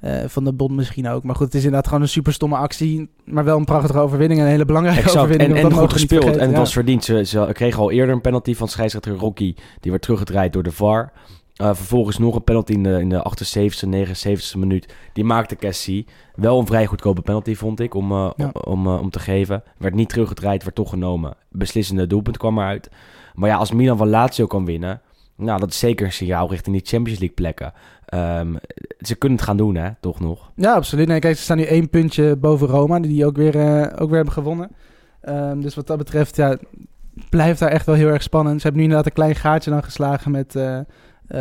[0.00, 1.24] Eh, van de bond misschien ook.
[1.24, 3.08] Maar goed, het is inderdaad gewoon een super stomme actie.
[3.24, 4.40] Maar wel een prachtige overwinning.
[4.40, 5.58] En een hele belangrijke Exact, overwinning.
[5.58, 6.36] en, en goed gespeeld.
[6.36, 7.04] En het was verdiend.
[7.04, 9.54] Ze, ze kregen al eerder een penalty van scheidsrechter Rocky.
[9.80, 11.12] Die werd teruggedraaid door de VAR.
[11.54, 14.94] Eh, vervolgens nog een penalty in de, in de 78e, 79e minuut.
[15.12, 16.06] Die maakte Cassie.
[16.34, 18.50] Wel een vrij goedkope penalty, vond ik, om, eh, Ja.
[18.64, 19.62] om, om te geven.
[19.78, 21.34] Werd niet teruggedraaid, werd toch genomen.
[21.50, 22.90] Beslissende doelpunt kwam eruit.
[23.34, 25.00] Maar ja, als Milan van Lazio kan winnen...
[25.36, 27.72] Nou, dat is zeker een signaal richting die Champions League plekken.
[28.06, 28.54] Ehm,
[29.00, 30.50] ze kunnen het gaan doen, hè, toch nog.
[30.54, 31.08] Ja, absoluut.
[31.08, 34.08] Nee, kijk, ze staan nu één puntje boven Roma, die die ook weer, eh, ook
[34.08, 34.70] weer hebben gewonnen.
[35.20, 36.56] Ehm, dus wat dat betreft, ja,
[37.30, 38.56] blijft daar echt wel heel erg spannend.
[38.56, 40.80] Ze hebben nu inderdaad een klein gaatje dan geslagen met, eh,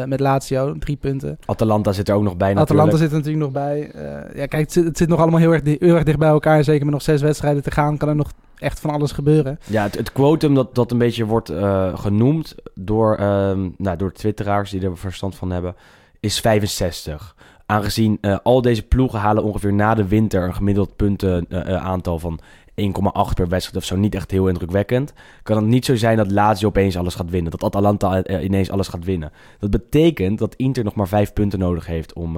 [0.06, 1.38] met Lazio, drie punten.
[1.46, 3.92] Atalanta zit er ook nog bij Atalanta zit er natuurlijk nog bij.
[4.34, 6.64] Ja, kijk, het zit, het zit nog allemaal heel erg, heel erg dicht bij elkaar.
[6.64, 9.60] Zeker met nog zes wedstrijden te gaan, kan er nog echt van alles gebeuren.
[9.66, 14.12] Ja, het, het quotum dat, dat een beetje wordt eh, genoemd door, ehm, nou, door
[14.12, 15.76] twitteraars die er verstand van hebben,
[16.20, 17.36] is 65.
[17.66, 22.40] Aangezien eh, al deze ploegen halen ongeveer na de winter een gemiddeld punten eh, van
[22.82, 23.96] 1,8 per wedstrijd of zo.
[23.96, 25.14] Niet echt heel indrukwekkend.
[25.44, 27.52] Kan het niet zo zijn dat Lazio opeens alles gaat winnen.
[27.52, 29.32] Dat Atalanta ineens alles gaat winnen.
[29.60, 32.34] Dat betekent dat Inter nog maar 5 punten nodig heeft om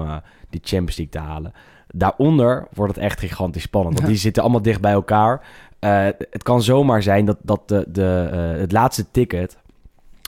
[0.50, 1.52] die Champions League te halen.
[1.94, 3.96] Daaronder wordt het echt gigantisch spannend.
[3.96, 5.46] Want die zitten allemaal dicht bij elkaar.
[5.78, 9.56] Eh, het kan zomaar zijn dat, dat de, de, eh, het laatste ticket,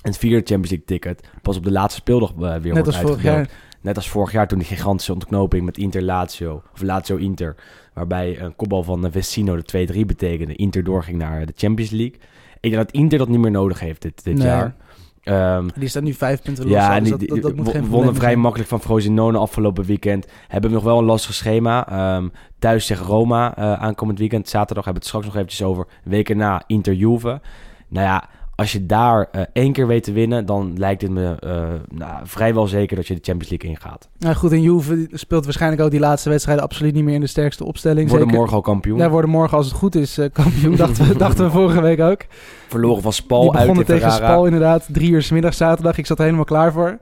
[0.03, 3.49] het vierde Champions League ticket, pas op de laatste speeldag eh, weer Net wordt uitgedeeld.
[3.81, 7.55] Net als vorig jaar toen die gigantische ontknoping met Inter-Lazio, of Lazio-Inter,
[7.93, 10.57] waarbij een kopbal van Vecino de 2-3 betekende.
[10.57, 12.19] Inter doorging naar de Champions League.
[12.61, 14.47] Ik denk dat Inter dat niet meer nodig heeft dit, dit Nee.
[14.47, 14.75] jaar.
[15.23, 16.73] Ehm, Die staat nu vijf punten los.
[16.73, 18.41] ja, en dus die, dat, dat, dat moet wo- geen wonnen vrij zijn.
[18.41, 20.27] makkelijk van Frosinone afgelopen weekend.
[20.49, 21.89] Hebben nog wel een lastig schema.
[21.89, 22.29] Ehm,
[22.59, 24.49] thuis tegen Roma eh, aankomend weekend.
[24.49, 25.87] Zaterdag hebben we het straks nog eventjes over.
[26.05, 27.41] Weken na Inter Juve.
[27.89, 28.29] Nou ja,
[28.61, 30.47] als je daar eh, één keer weet te winnen...
[30.47, 34.09] dan lijkt het me eh, nou, vrijwel zeker dat je de Champions League ingaat.
[34.19, 37.27] Nou goed, en Juve speelt waarschijnlijk ook die laatste wedstrijden absoluut niet meer in de
[37.27, 38.09] sterkste opstelling.
[38.09, 38.99] Worden Zeker- morgen al kampioen.
[38.99, 40.77] Ja, worden morgen als het goed is eh, kampioen.
[40.87, 42.21] dachten, we, dachten we vorige week ook.
[42.69, 44.27] Verloren van Die Spal uit begonnen tegen Ferrara.
[44.27, 44.89] Spal inderdaad.
[44.93, 45.99] Drie uur 's middag zaterdag.
[45.99, 46.99] Ik zat er helemaal klaar voor.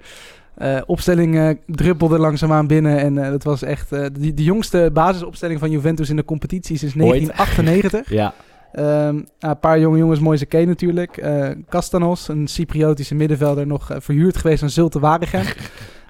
[0.55, 2.99] Eh, opstelling eh, druppelde langzaamaan binnen.
[2.99, 7.35] En dat was echt de, de jongste basisopstelling van Juventus in de competitie sinds Ooit.
[7.35, 8.11] 1998.
[8.19, 8.35] Ja,
[8.73, 11.17] Ehm, een paar jonge jongens, Moise K natuurlijk.
[11.17, 15.43] Eh Castanos, een Cypriotische middenvelder, nog eh, verhuurd geweest aan Zulte Waregem.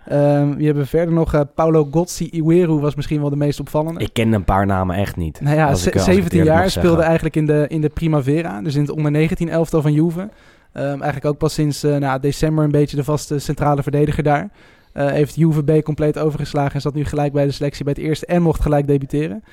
[0.09, 1.35] Ehm wie hebben we verder nog?
[1.35, 4.01] Eh, Paulo Gozzi Iweru was misschien wel de meest opvallende.
[4.01, 5.41] ik ken een paar namen echt niet.
[5.41, 7.81] Nou ja, ik- ze- als ik het 17 eerlijk jaar speelde eigenlijk in de, in
[7.81, 8.63] de Primavera.
[8.63, 10.29] Dus in het onder 19 elftal van Juve.
[10.73, 14.49] Ehm, eigenlijk ook pas sinds eh, nou, december een beetje de vaste centrale verdediger daar.
[14.93, 18.27] Heeft Juve B compleet overgeslagen en zat nu gelijk bij de selectie bij het eerste
[18.27, 19.45] en mocht gelijk debuteren.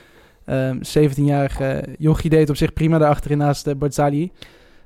[0.45, 4.23] Ehm 17-jarige Jochie deed op zich prima daarachterin naast uh, Barzagli.
[4.23, 4.31] Ik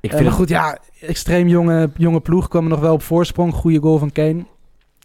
[0.00, 3.54] vind maar het goed, ja, extreem jonge, jonge ploeg kwam er nog wel op voorsprong.
[3.54, 4.44] Goede goal van Kane.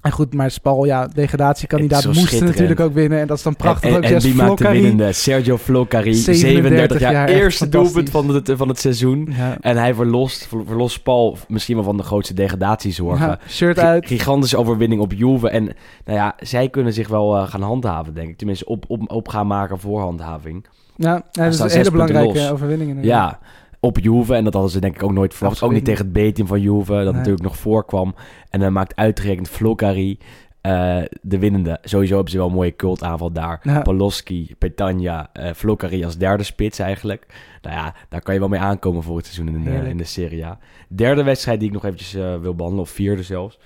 [0.05, 3.19] En goed, maar Spal, ja, degradatiekandidaat moest natuurlijk ook winnen.
[3.19, 4.03] En dat is dan prachtig en, ook.
[4.03, 5.11] en, en wie maakt de winnende?
[5.11, 7.29] Sergio Floccari, 37 37 jaar.
[7.29, 9.33] Eerste doelpunt van het, van het seizoen.
[9.37, 9.57] Ja.
[9.61, 13.27] En hij verlost, ver- verlost Paul misschien wel van de grootste degradatiezorgen.
[13.27, 14.07] Ja, shirt uit.
[14.07, 15.49] Gigantische overwinning op Juve.
[15.49, 15.63] En
[16.05, 18.37] nou ja, zij kunnen zich wel eh, gaan handhaven, denk ik.
[18.37, 20.65] Tenminste, op, op, op gaan maken voor handhaving.
[20.97, 22.89] Ja, ja, dat is een hele belangrijke overwinning.
[22.89, 23.31] inderdaad.
[23.31, 23.39] Ja,
[23.85, 24.35] op Juve.
[24.35, 25.53] En dat hadden ze denk ik ook nooit verwacht.
[25.61, 27.13] Absoluut ook niet tegen het B-team van Juve, dat Nee.
[27.13, 28.15] natuurlijk nog voorkwam.
[28.49, 30.17] En dan maakt uitgerekend Floccari
[30.61, 31.77] eh, de winnende.
[31.83, 33.59] Sowieso hebben ze wel een mooie cultaanval daar.
[33.63, 33.81] Ja.
[33.81, 37.25] Paloski, Petagna, Floccari als derde spits eigenlijk.
[37.61, 39.89] Nou ja, daar kan je wel mee aankomen voor het seizoen in de, Heerlijk.
[39.91, 40.59] in de Serie A.
[40.87, 43.59] Derde wedstrijd die ik nog eventjes eh, wil behandelen, of vierde zelfs,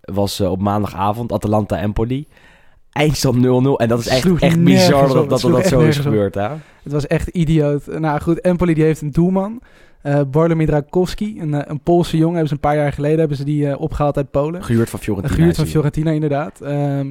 [0.00, 2.26] was op maandagavond Atalanta-Empoli.
[2.92, 3.40] Eindstand 0-0.
[3.76, 6.34] En dat is echt, Sloeg echt bizar dat dat, dat, zo is gebeurd.
[6.34, 6.48] Hè?
[6.82, 7.86] Het was echt idioot.
[7.86, 9.60] Nou goed, Empoli die heeft een doelman.
[10.02, 12.32] eh Bartlomiej Drakowski, een, eh, een Poolse jongen.
[12.36, 14.64] Hebben ze een paar jaar geleden hebben ze die eh, opgehaald uit Polen.
[14.64, 15.34] Gehuurd van Fiorentina.
[15.34, 15.66] Gehuurd van.
[15.66, 16.60] Fiorentina inderdaad.
[16.60, 17.06] Ehm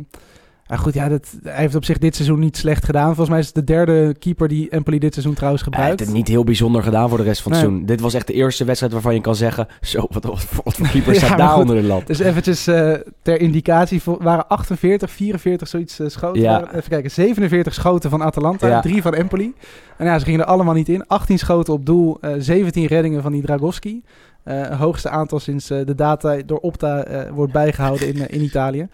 [0.71, 3.05] maar goed, ja, dat, hij heeft op zich dit seizoen niet slecht gedaan.
[3.07, 6.05] Volgens mij is het de derde keeper die Empoli dit seizoen trouwens Hij heeft gebruikt.
[6.05, 7.69] het niet heel bijzonder gedaan voor de rest van het Nee.
[7.69, 7.89] seizoen.
[7.89, 9.67] Dit was echt de eerste wedstrijd waarvan je kan zeggen...
[9.81, 11.61] Zo, wat, wat, voor- wat voor keeper Ja, staat maar daar goed.
[11.61, 12.07] onder de lat?
[12.07, 16.41] Dus eventjes eh, ter indicatie, waren 48, 44 zoiets eh, schoten.
[16.41, 16.51] Ja.
[16.51, 18.81] Waren- Even kijken, 47 schoten van Atalanta, Ja.
[18.81, 19.53] 3 van Empoli.
[19.97, 21.07] En ja, ze gingen er allemaal niet in.
[21.07, 24.03] 18 schoten op doel, eh 17 reddingen van die Dragowski.
[24.77, 28.87] Hoogste aantal sinds de data door Opta wordt bijgehouden in, in Italië.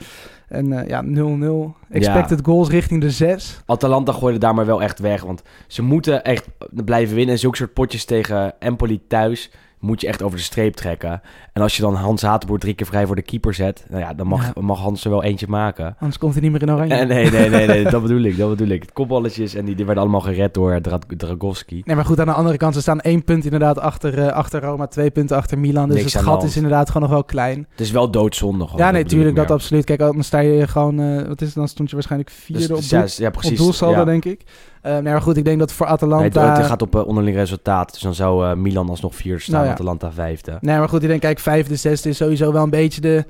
[0.47, 1.89] En eh, ja, 0-0.
[1.89, 3.61] Expected goals richting de 6.
[3.65, 5.23] Atalanta gooide daar maar wel echt weg.
[5.23, 6.47] Want ze moeten echt
[6.85, 7.33] blijven winnen.
[7.33, 11.21] En zulke soort potjes tegen Empoli thuis moet je echt over de streep trekken.
[11.57, 13.85] En als je dan Hans Hatenboer drie keer vrij voor de keeper zet...
[13.89, 14.61] Nou ja, dan mag, Ja.
[14.61, 15.95] mag Hans er wel eentje maken.
[15.99, 16.93] Anders komt hij niet meer in oranje.
[16.93, 18.81] Eh, nee, nee, nee, nee, dat bedoel ik, dat bedoel ik.
[18.81, 21.81] Het kopballetjes en die, die werden allemaal gered door Dra Dragowski.
[21.85, 24.61] Nee, maar goed, aan de andere kant, ze staan één punt inderdaad achter, eh, achter
[24.61, 25.87] Roma, twee punten achter Milan.
[25.89, 27.67] Dus Niks het gat is inderdaad gewoon nog wel klein.
[27.71, 28.85] Het is wel doodzonde gewoon.
[28.85, 29.85] ja, nee, tuurlijk, dat absoluut.
[29.85, 32.77] Kijk, dan sta je gewoon, eh, wat is het, dan stond je waarschijnlijk vierde Dus,
[32.77, 33.57] op, ja, doel, ja, op precies.
[33.57, 34.05] doelsaldo, ja.
[34.05, 34.41] denk ik.
[34.81, 36.47] Nee, maar goed, ik denk dat voor Nee, Atalanta...
[36.47, 37.91] het, het gaat op onderling resultaat.
[37.93, 39.71] Dus dan zou Milan alsnog vierde staan, Nou.
[39.71, 40.57] Atalanta vijfde.
[40.61, 43.25] Nee, maar goed, ik denk, kijk, vijfde, zesde is sowieso wel een beetje de...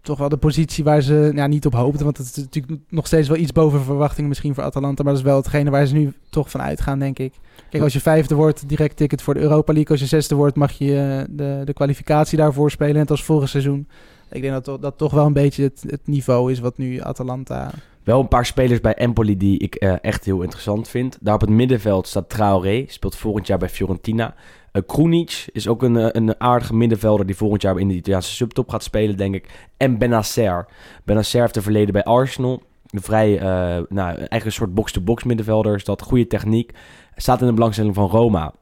[0.00, 2.04] toch wel de positie waar ze ja, niet op hoopten.
[2.04, 5.02] Want het is natuurlijk nog steeds wel iets boven verwachtingen misschien voor Atalanta.
[5.02, 7.32] Maar dat is wel hetgene waar ze nu toch van uitgaan, denk ik.
[7.70, 9.90] Kijk, als je vijfde wordt, direct ticket voor de Europa League.
[9.90, 12.94] Als je zesde wordt, mag je eh, de, de kwalificatie daarvoor spelen.
[12.94, 13.86] Net als vorig seizoen.
[14.30, 17.70] Ik denk dat dat toch wel een beetje het, het niveau is wat nu Atalanta...
[18.02, 21.18] Wel een paar spelers bij Empoli die ik eh, echt heel interessant vind.
[21.20, 24.34] Daar op het middenveld staat Traoré, speelt volgend jaar bij Fiorentina.
[24.72, 28.68] Uh, is ook een, eh, een aardige middenvelder die volgend jaar in de Italiaanse subtop
[28.68, 29.68] gaat spelen, denk ik.
[29.76, 30.66] En Benacer.
[31.04, 32.62] Benacer heeft een verleden bij Arsenal.
[32.90, 33.44] Een vrij, eh,
[33.88, 35.74] nou, eigenlijk een soort box-to-box middenvelder.
[35.74, 36.72] Is dat goede techniek.
[37.16, 38.52] Staat in de belangstelling van Roma.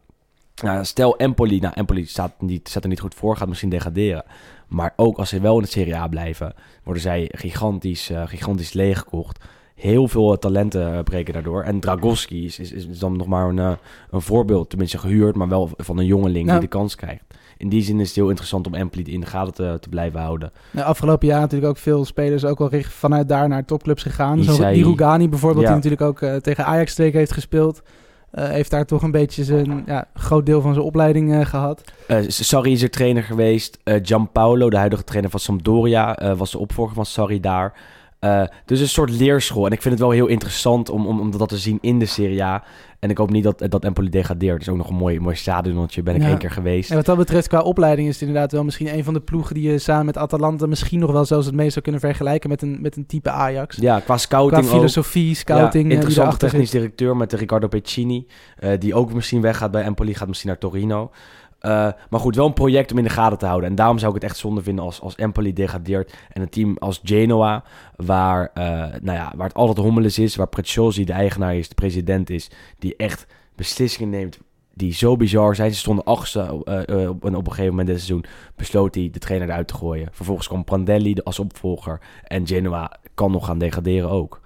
[0.63, 4.25] Nou, stel Empoli, nou Empoli staat, niet, staat er niet goed voor, gaat misschien degraderen.
[4.69, 8.73] Maar ook als ze wel in de Serie A blijven, worden zij gigantisch, eh, gigantisch
[8.73, 9.45] leeggekocht.
[9.81, 11.63] Heel veel talenten eh, breken daardoor.
[11.63, 13.73] En Dragowski is, is, is dan nog maar een, eh,
[14.11, 17.25] een voorbeeld, tenminste gehuurd, maar wel van een jongeling die de kans krijgt.
[17.61, 20.21] In die zin is het heel interessant om Empoli in de gaten te, te blijven
[20.21, 20.53] houden.
[20.71, 24.43] Nou, afgelopen jaar natuurlijk ook veel spelers ook richt, vanuit daar naar topclubs gegaan.
[24.43, 24.75] Zo, Isai.
[24.75, 25.67] die Rugani bijvoorbeeld, Ja.
[25.67, 27.83] die natuurlijk ook eh, tegen Ajax twee heeft gespeeld.
[28.31, 31.85] heeft daar toch een beetje zijn ja, groot deel van zijn opleiding eh, gehad.
[32.07, 33.79] Eh, Sarri is er trainer geweest.
[33.85, 37.73] Gianpaolo, de huidige trainer van Sampdoria, was de opvolger van Sarri daar.
[38.21, 39.67] Eh, dus een soort leerschool.
[39.67, 42.07] En ik vind het wel heel interessant om, om, om dat te zien in de
[42.07, 42.65] Serie A.
[42.99, 44.53] En ik hoop niet dat, dat Empoli degradeert.
[44.53, 46.03] Het is ook nog een mooi, mooi stadionnetje.
[46.03, 46.29] Ben ik Ja.
[46.29, 46.91] één keer geweest.
[46.91, 49.55] En wat dat betreft, qua opleiding is het inderdaad wel misschien een van de ploegen
[49.55, 52.63] die je samen met Atalanta misschien nog wel zelfs het meest zou kunnen vergelijken met
[52.63, 53.77] een, met een type Ajax.
[53.77, 54.71] Ja, qua Qua scouting ook.
[54.71, 56.81] filosofie, scouting, ja, eh, interessante technisch zit.
[56.81, 58.27] directeur met Riccardo Piccini.
[58.57, 60.15] eh, die ook misschien weggaat bij Empoli.
[60.15, 61.11] Gaat misschien naar Torino.
[61.61, 63.71] Eh, maar goed, wel een project om in de gaten te houden.
[63.71, 66.15] En daarom zou ik het echt zonde vinden als, als Empoli degradeert.
[66.33, 67.65] En een team als Genoa,
[67.97, 68.65] waar, eh,
[69.03, 70.37] nou ja, waar het altijd hommeles is.
[70.37, 72.51] Waar Preziosi de eigenaar is, de president is.
[72.79, 74.39] Die echt beslissingen neemt
[74.75, 75.73] die zo bizar zijn.
[75.73, 78.25] Ze stonden achtste eh, op, en op een gegeven moment dit seizoen.
[78.57, 80.09] Besloot hij de trainer eruit te gooien.
[80.13, 82.01] Vervolgens kwam Prandelli als opvolger.
[82.25, 84.41] En Genoa kan nog gaan degraderen ook.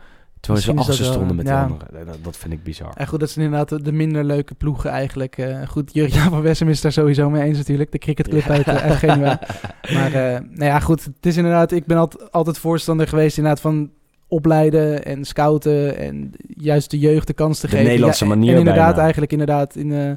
[0.45, 1.67] Terwijl ze wel, stonden met ja.
[1.67, 2.07] de anderen.
[2.07, 2.93] Dat, dat vind ik bizar.
[2.97, 5.39] En goed, dat zijn inderdaad de- de minder leuke ploegen eigenlijk.
[5.39, 7.93] Eh, goed, Jurgen van Wessem is daar sowieso mee eens natuurlijk.
[7.93, 9.41] De cricketclub uit, eh, uit Genua.
[9.95, 11.05] Maar eh, nou ja, goed.
[11.05, 11.73] Het is inderdaad...
[11.73, 13.91] Ik ben altijd, altijd voorstander geweest inderdaad van
[14.29, 15.99] opleiden en scouten.
[15.99, 17.87] En juist de jeugd de kans te De geven.
[17.87, 19.01] Nederlandse Ja, en- manier En inderdaad bijna.
[19.03, 20.11] eigenlijk inderdaad in, eh,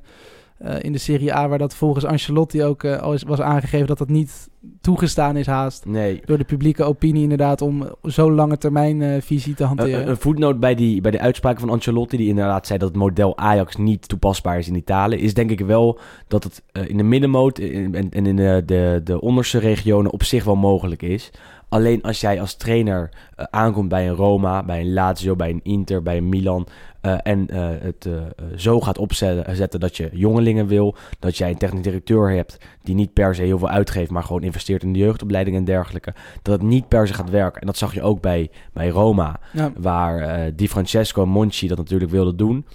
[0.58, 1.48] eh, in de Serie A...
[1.48, 3.88] waar dat volgens Ancelotti ook eh, al is, was aangegeven...
[3.88, 4.50] dat dat niet
[4.82, 5.86] toegestaan is haast.
[5.86, 6.22] Nee.
[6.26, 10.10] Door de publieke opinie inderdaad om zo'n lange termijn eh, visie te hanteren.
[10.10, 13.38] een- voetnoot bij, die, bij de uitspraken van Ancelotti, die inderdaad zei dat het model
[13.38, 17.60] Ajax niet toepasbaar is in Italië, is denk ik wel dat het in de middenmoot
[17.60, 21.32] en, in de, de, de onderste regionen op zich wel mogelijk is.
[21.70, 26.02] Alleen als jij als trainer aankomt bij een Roma, bij een Lazio, bij een Inter,
[26.04, 26.68] bij een Milan
[27.08, 28.14] eh, en eh, het eh,
[28.56, 32.96] zo gaat opzetten zetten dat je jongelingen wil, dat jij een technisch directeur hebt die
[32.96, 36.54] niet per se heel veel uitgeeft, maar gewoon investeert in de jeugdopleiding en dergelijke, dat
[36.54, 37.62] het niet per se gaat werken.
[37.62, 39.72] En dat zag je ook bij, bij Roma ja.
[39.78, 42.66] waar Di Francesco en Monchi dat natuurlijk wilden doen.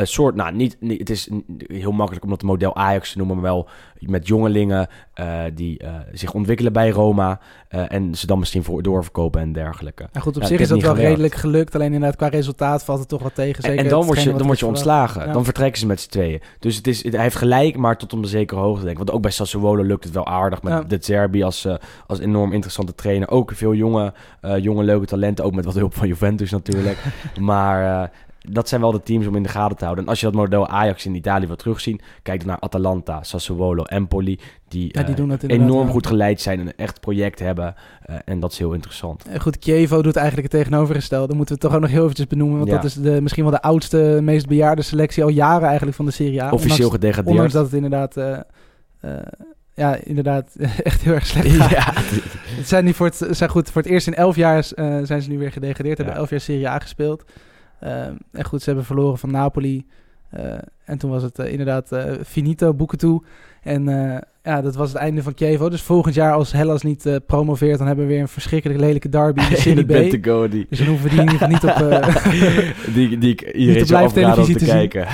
[0.00, 1.28] Een soort, nou, niet, niet, het is
[1.66, 5.94] heel makkelijk om dat model Ajax te noemen, maar wel met jongelingen eh, die eh,
[6.12, 10.08] zich ontwikkelen bij Roma eh, en ze dan misschien voor doorverkopen en dergelijke.
[10.12, 11.08] Ja, goed, op Ja, zich is dat wel gewerkt.
[11.10, 11.74] redelijk gelukt.
[11.74, 13.62] Alleen inderdaad, qua resultaat valt het toch wat tegen.
[13.62, 15.26] En, Zeker en dan word je, dan word je ontslagen.
[15.26, 15.32] Ja.
[15.32, 16.40] Dan vertrekken ze met z'n tweeën.
[16.58, 18.98] Dus het is, het- hij heeft gelijk, maar tot op een zekere hoogte denk ik.
[18.98, 20.62] Want ook bij Sassuolo lukt het wel aardig.
[20.62, 20.82] Met Ja.
[20.82, 21.66] de Zerbi als,
[22.06, 23.28] als enorm interessante trainer.
[23.30, 24.12] Ook veel jonge,
[24.60, 25.44] jonge leuke talenten.
[25.44, 26.98] Ook met wat hulp van Juventus natuurlijk.
[27.40, 28.10] maar
[28.48, 30.04] dat zijn wel de teams om in de gaten te houden.
[30.04, 32.00] En als je dat model Ajax in Italië wil terugzien...
[32.22, 34.38] kijk dan naar Atalanta, Sassuolo, Empoli...
[34.68, 37.74] die, Ja, die eh, doen enorm goed geleid zijn en een echt project hebben.
[38.02, 39.24] Eh, en dat is heel interessant.
[39.24, 41.26] Eh, Goed, Chievo doet eigenlijk het tegenovergestelde.
[41.26, 42.58] Dat moeten we toch ook nog heel eventjes benoemen.
[42.58, 42.76] Want Ja.
[42.76, 46.10] dat is de, misschien wel de oudste, meest bejaarde selectie al jaren eigenlijk van de
[46.12, 46.50] Serie A.
[46.50, 47.34] Officieel ondanks, gedegradeerd.
[47.34, 48.14] ondanks dat het inderdaad...
[49.74, 51.70] ja, inderdaad echt heel erg slecht gaat.
[51.70, 51.92] ja,
[52.56, 54.64] Het zijn nu voor het, zijn goed, voor het eerst in elf jaar
[55.02, 55.98] zijn ze nu weer gedegradeerd.
[55.98, 57.24] Hebben elf jaar Serie A gespeeld.
[57.80, 59.86] Ehm, en goed, ze hebben verloren van Napoli.
[60.30, 60.52] Eh,
[60.84, 63.22] en toen was het eh, inderdaad eh, finito, boeken toe.
[63.62, 65.68] En eh, ja, dat was het einde van Chievo.
[65.68, 67.78] Dus volgend jaar als Hellas niet eh, promoveert...
[67.78, 69.88] dan hebben we weer een verschrikkelijk lelijke derby in de Serie B.
[70.50, 71.90] Die, Dus dan hoeven we die in ieder geval niet op...
[71.92, 74.88] eh, die, die ik iedereen zou afraden om te televisie te zien.
[74.88, 75.06] kijken.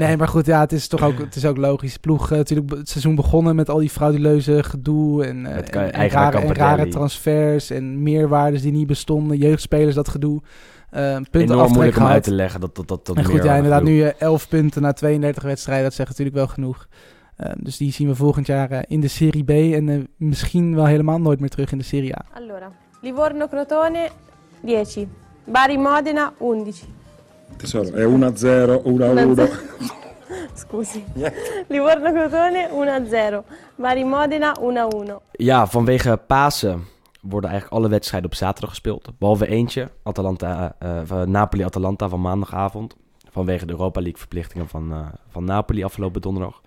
[0.00, 1.96] nee, maar goed, ja, het is toch ook, het is ook logisch.
[1.96, 6.54] Ploeg, eh, natuurlijk het seizoen begonnen met al die frauduleuze gedoe en, eh, rare, en
[6.54, 9.36] rare transfers en meerwaardes die niet bestonden.
[9.36, 10.40] Jeugdspelers, dat gedoe.
[10.90, 12.60] Eh punten Enorm moeilijk om uit te leggen.
[12.60, 15.42] Dat, dat, dat, dat En goed, meer ja, inderdaad, nu eh, 11 punten na 32
[15.42, 16.88] wedstrijden, dat zegt natuurlijk wel genoeg.
[17.38, 20.74] Eh, dus die zien we volgend jaar eh, in de Serie B en eh, misschien
[20.74, 22.24] wel helemaal nooit meer terug in de Serie A.
[22.32, 22.70] Allora,
[23.00, 24.08] Livorno-Crotone
[24.64, 25.08] 10,
[25.44, 26.84] Bari-Modena 11.
[27.56, 28.82] Tesoro, è 1-0,
[29.40, 29.50] 1-1.
[30.60, 31.04] Scusi.
[31.66, 33.42] Livorno-Crotone 1-0,
[33.76, 35.14] Bari-Modena 1-1.
[35.32, 36.86] Ja, vanwege Pasen
[37.30, 39.10] worden eigenlijk alle wedstrijden op zaterdag gespeeld.
[39.18, 42.96] Behalve eentje, Atalanta, eh, Napoli-Atalanta van maandagavond.
[43.30, 46.60] Vanwege de Europa League verplichtingen van, eh, van Napoli afgelopen donderdag.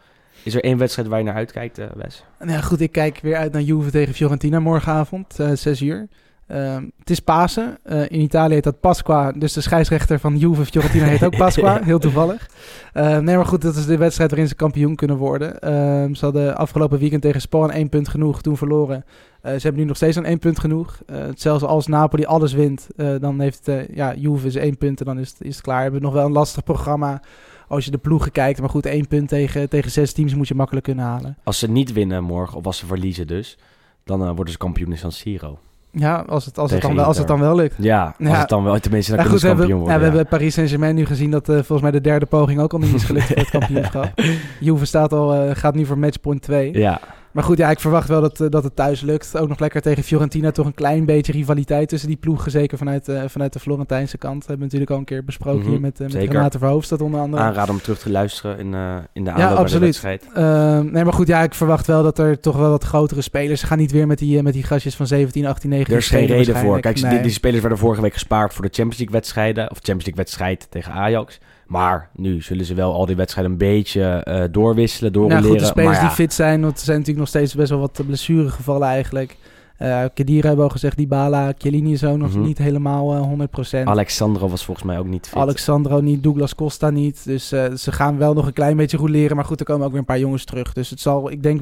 [0.44, 2.26] Is er één wedstrijd waar je naar uitkijkt, Wes?
[2.40, 6.08] Nou goed, ik kijk weer uit naar Juve tegen Fiorentina morgenavond, eh 6 uur.
[6.52, 7.78] Ehm, het is Pasen.
[7.84, 9.32] Eh, in Italië heet dat Pasqua.
[9.32, 11.82] Dus de scheidsrechter van Juve Fiorentina heet ook Pasqua.
[11.84, 12.50] Heel toevallig.
[12.94, 15.60] Eh, nee, maar goed, dat is de wedstrijd waarin ze kampioen kunnen worden.
[15.60, 19.06] Ehm, ze hadden afgelopen weekend tegen Spal één punt genoeg, toen verloren.
[19.42, 21.00] Eh, ze hebben nu nog steeds aan één punt genoeg.
[21.06, 25.20] Eh, zelfs als Napoli alles wint, dan heeft ja, Juve ze één punt en dan
[25.20, 25.78] is het, is het klaar.
[25.78, 27.22] We hebben nog wel een lastig programma
[27.68, 28.60] als je de ploegen kijkt.
[28.60, 31.38] Maar goed, één punt tegen, tegen zes teams moet je makkelijk kunnen halen.
[31.44, 33.58] Als ze niet winnen morgen, of als ze verliezen dus,
[34.04, 35.60] dan worden ze kampioen in San Siro.
[35.94, 37.76] Ja, als het, als het, dan, wel, als het dan wel lukt.
[37.78, 38.40] Ja, als Ja.
[38.40, 41.06] het dan wel, tenminste, dan Ja, goed, we hebben, ja, we hebben Paris Saint-Germain nu
[41.06, 43.50] gezien dat eh, volgens mij de derde poging ook al niet is gelukt voor het
[43.60, 44.12] kampioenschap.
[44.60, 46.78] Juve staat al, eh, gaat nu voor matchpoint 2.
[46.78, 47.00] Ja,
[47.32, 49.38] Maar goed, ja, ik verwacht wel dat, eh, dat het thuis lukt.
[49.38, 50.52] Ook nog lekker tegen Fiorentina.
[50.52, 52.52] Toch een klein beetje rivaliteit tussen die ploegen.
[52.52, 54.40] Zeker vanuit, eh, vanuit de Florentijnse kant.
[54.40, 56.32] Dat hebben we natuurlijk al een keer besproken Mhm, hier met, eh met.
[56.32, 57.44] Renate Verhoofdstad onder andere.
[57.44, 59.84] aanraden om terug te luisteren in, eh, in de Ja, aanloop bij de absoluut.
[59.84, 60.28] wedstrijd.
[60.34, 63.60] Ehm, nee, maar goed, ja, ik verwacht wel dat er toch wel wat grotere spelers...
[63.60, 66.10] Ze gaan niet weer met die, met die gastjes van 17, 18, 19 Er is
[66.10, 66.80] geen reden voor.
[66.80, 69.64] Kijk, die, die spelers werden vorige week gespaard voor de Champions League wedstrijden.
[69.64, 71.40] Of Champions League wedstrijd tegen Ajax.
[71.72, 75.50] Maar nu zullen ze wel al die wedstrijden een beetje eh, doorwisselen, Nou doorleren.
[75.52, 77.80] goed, de spelers ja, die fit zijn, want er zijn natuurlijk nog steeds best wel
[77.80, 79.38] wat blessuregevallen eigenlijk.
[79.78, 82.42] Eh Kedira hebben we al gezegd, Dybala, Chiellini is ook nog Mhm.
[82.42, 83.88] niet helemaal eh 100%.
[83.88, 85.38] Alexandro was volgens mij ook niet fit.
[85.38, 87.26] Alexandro niet, Douglas Costa niet.
[87.26, 89.36] Dus eh, ze gaan wel nog een klein beetje goed leren.
[89.36, 90.74] Maar goed, er komen ook weer een paar jongens terug.
[90.74, 91.62] Dus het zal, ik denk,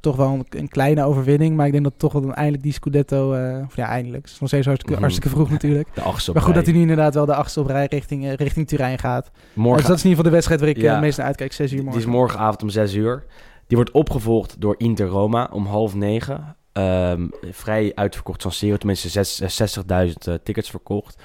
[0.00, 1.56] toch wel een, een kleine overwinning.
[1.56, 3.32] Maar ik denk dat toch wel eindelijk die Scudetto...
[3.32, 4.22] eh, of ja, eindelijk.
[4.24, 5.02] Het is nog steeds hartstikke, Mhm.
[5.02, 5.88] hartstikke vroeg natuurlijk.
[5.94, 8.34] de achtste Maar goed, dat hij nu inderdaad wel de achtste op rij richting, eh,
[8.34, 9.30] richting Turijn gaat.
[9.52, 10.90] Morgen, Dus dat is in ieder geval de wedstrijd waar ik eh, Ja.
[10.92, 11.52] het meest naar uitkijk.
[11.52, 12.02] 6 uur Die morgen.
[12.02, 13.24] is morgenavond om 6 uur.
[13.66, 16.56] Die wordt opgevolgd door Inter Roma om half negen.
[16.72, 18.76] Ehm, vrij uitverkocht San Siro.
[18.76, 21.22] Tenminste zes- eh, 60.000 eh, tickets verkocht.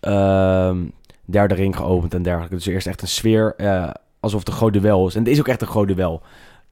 [0.00, 0.76] Ehm,
[1.24, 2.54] derde ring geopend en dergelijke.
[2.54, 5.14] Dus eerst echt een sfeer eh, alsof het een groot duel is.
[5.14, 6.22] En het is ook echt een groot duel.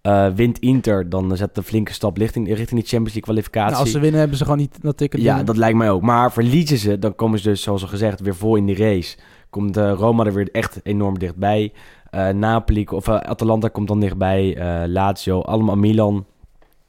[0.06, 3.70] Eh, wint Inter, dan zet een flinke stap richting, richting die Champions League kwalificatie.
[3.70, 6.02] Nou, als ze winnen, hebben ze gewoon niet dat ticket Ja, dat lijkt mij ook.
[6.02, 9.16] Maar verliezen ze, dan komen ze dus, zoals al gezegd, weer vol in die race.
[9.50, 11.72] Komt eh, Roma er weer echt enorm dichtbij.
[12.11, 14.56] Eh, Napoli, of Atalanta komt dan dichtbij.
[14.88, 16.26] Lazio, allemaal Milan.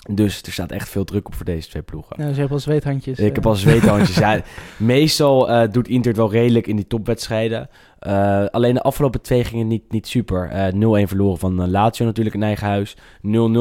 [0.10, 2.16] Dus er staat echt veel druk op voor deze twee ploegen.
[2.18, 3.20] Ja, dus je hebt wel zweethandjes.
[3.20, 4.18] Ik heb al zweethandjes.
[4.18, 4.42] ja,
[4.78, 7.70] meestal doet Inter het wel redelijk in die topwedstrijden.
[8.00, 10.50] Eh, alleen de afgelopen twee gingen niet, niet super.
[10.50, 12.96] Eh 0-1 verloren van eh, Lazio natuurlijk in eigen huis.
[12.96, 13.00] 0-0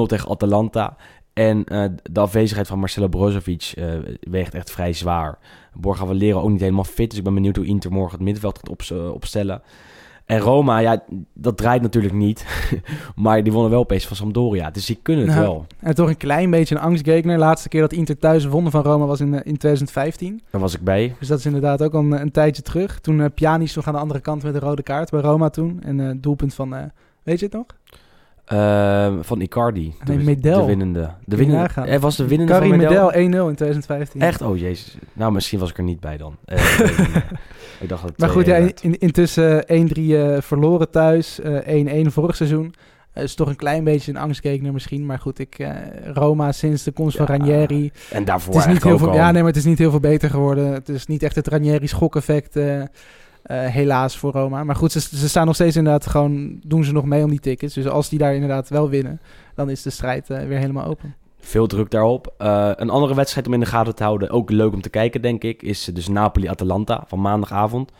[0.06, 0.96] tegen Atalanta.
[1.36, 5.38] En eh, de afwezigheid van Marcelo Brozovic eh, weegt echt vrij zwaar.
[5.74, 7.08] Borja Valero ook niet helemaal fit.
[7.08, 9.62] Dus ik ben benieuwd hoe Inter morgen het middenveld gaat op, eh, opstellen.
[10.26, 11.02] En Roma, ja,
[11.34, 12.46] dat draait natuurlijk niet.
[13.16, 14.70] maar die wonnen wel opeens van Sampdoria.
[14.70, 15.66] Dus die kunnen het Nou, wel.
[15.78, 17.38] En toch een klein beetje een angstgekner.
[17.38, 20.42] Laatste keer dat Inter thuis wonnen van Roma was in, eh, in 2015.
[20.50, 21.14] Daar was ik bij.
[21.18, 23.00] Dus dat is inderdaad ook al een, een tijdje terug.
[23.00, 25.82] Toen uh, Pjanic nog aan de andere kant met een rode kaart bij Roma toen.
[25.82, 26.80] En uh, doelpunt van, uh,
[27.22, 27.66] weet je het nog?
[28.52, 29.94] Uh, van Icardi.
[30.04, 30.60] Nee, de, Medel.
[30.60, 31.10] De winnende.
[31.24, 31.68] De winnende.
[31.74, 33.10] Hij was de winnende Carrie van Medel.
[33.10, 34.20] Medel 1-0 in 2015.
[34.20, 34.42] Echt?
[34.42, 34.96] Oh jezus.
[35.12, 36.36] Nou, misschien was ik er niet bij dan.
[36.46, 36.56] Uh,
[37.80, 41.40] ik dacht dat het maar goed, ja, in, intussen 1-3 uh, verloren thuis.
[41.40, 41.44] 1-1
[42.02, 42.74] vorig seizoen.
[43.14, 45.06] Uh, is toch een klein beetje een angstgekner misschien.
[45.06, 45.68] Maar goed, ik,
[46.14, 47.90] Roma sinds de komst Ja, van Ranieri.
[48.10, 49.14] En daarvoor Het is niet heel veel, al.
[49.14, 50.72] ja, nee, maar het is niet heel veel beter geworden.
[50.72, 52.56] Het is niet echt het Ranieri schokeffect.
[52.56, 52.82] Uh,
[53.48, 54.64] helaas voor Roma.
[54.64, 56.60] Maar goed, ze, ze, staan nog steeds inderdaad gewoon...
[56.66, 57.74] Doen ze nog mee om die tickets.
[57.74, 59.20] Dus als die daar inderdaad wel winnen...
[59.56, 61.14] Dan is de strijd uh, weer helemaal open.
[61.38, 62.34] Veel druk daarop.
[62.38, 65.22] Uh, een andere wedstrijd om in de gaten te houden, ook leuk om te kijken,
[65.22, 67.92] denk ik, is dus Napoli-Atalanta van maandagavond.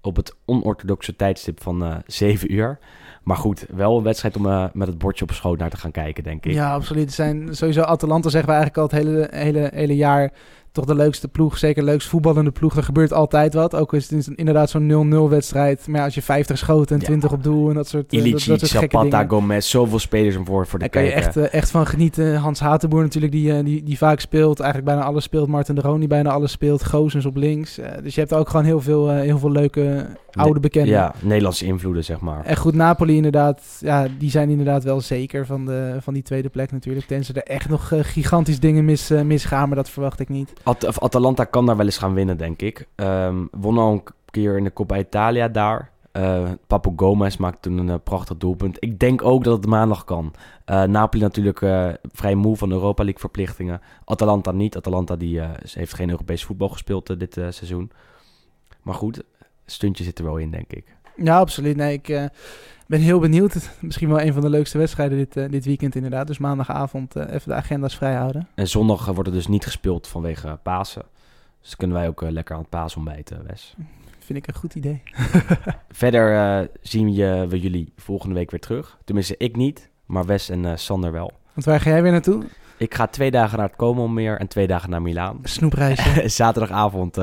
[0.00, 2.78] Op het onorthodoxe tijdstip van uh, 7 uur.
[3.22, 5.90] Maar goed, wel een wedstrijd om uh, met het bordje op schoot naar te gaan
[5.90, 6.52] kijken, denk ik.
[6.52, 7.12] Ja, absoluut.
[7.12, 10.32] Zijn sowieso Atalanta, zeggen we eigenlijk al het hele, hele, hele jaar
[10.76, 11.58] toch de leukste ploeg.
[11.58, 12.76] Zeker leukste voetballende ploeg.
[12.76, 13.74] Er gebeurt altijd wat.
[13.74, 15.86] Ook is het inderdaad zo'n 0-0 wedstrijd.
[15.86, 17.36] Maar ja, als je 50 schoten en 20 ja.
[17.36, 19.30] op doel en dat soort, Ilicic, dat, dat soort gekke Zapata, dingen.
[19.30, 22.36] Gomez, zoveel spelers om voor, voor de Daar kan je echt, uh, echt van genieten.
[22.36, 24.60] Hans Hatenboer natuurlijk, die, uh, die, die vaak speelt.
[24.60, 25.48] Eigenlijk bijna alles speelt.
[25.48, 26.84] Martin de Roon die bijna alles speelt.
[26.84, 27.78] Goosens op links.
[28.02, 30.92] Dus je hebt ook gewoon heel veel, heel veel leuke oude bekenden.
[30.92, 32.44] Ja, Nederlandse invloeden, zeg maar.
[32.44, 33.62] En goed, Napoli inderdaad.
[33.80, 37.06] Ja, die zijn inderdaad wel zeker van, de, van die tweede plek natuurlijk.
[37.06, 40.52] Tenzij er echt nog gigantisch dingen mis, misgaan, maar dat verwacht ik niet.
[40.66, 42.88] At Atalanta kan daar wel eens gaan winnen, denk ik.
[42.96, 45.90] Um, won al een keer in de Coppa Italia daar.
[46.12, 48.76] Uh, Papu Gomez maakte toen een uh, prachtig doelpunt.
[48.80, 50.34] Ik denk ook dat het maandag kan.
[50.66, 51.58] Uh, Napoli natuurlijk
[52.12, 53.80] vrij moe van Europa League verplichtingen.
[54.04, 54.76] Atalanta niet.
[54.76, 57.90] Atalanta die, heeft geen Europees voetbal gespeeld dit seizoen.
[58.82, 59.22] Maar goed,
[59.66, 60.95] stuntje zit er wel in, denk ik.
[61.16, 61.76] Ja, absoluut.
[61.76, 62.24] Nee, ik eh,
[62.86, 63.70] ben heel benieuwd.
[63.80, 66.26] Misschien wel een van de leukste wedstrijden dit, eh, dit weekend inderdaad.
[66.26, 68.48] Dus maandagavond eh, even de agenda's vrij houden.
[68.54, 71.04] En zondag wordt het dus niet gespeeld vanwege Pasen.
[71.62, 73.74] Dus kunnen wij ook lekker aan het paasontbijten, Wes.
[74.18, 75.02] Vind ik een goed idee.
[75.90, 78.98] Verder zien je, we jullie volgende week weer terug.
[79.04, 81.32] Tenminste, ik niet, maar Wes en Sander wel.
[81.52, 82.44] Want waar ga jij weer naartoe?
[82.76, 85.38] Ik ga twee dagen naar het Como meer en twee dagen naar Milaan.
[85.42, 86.28] Snoepreisje.
[86.42, 87.18] Zaterdagavond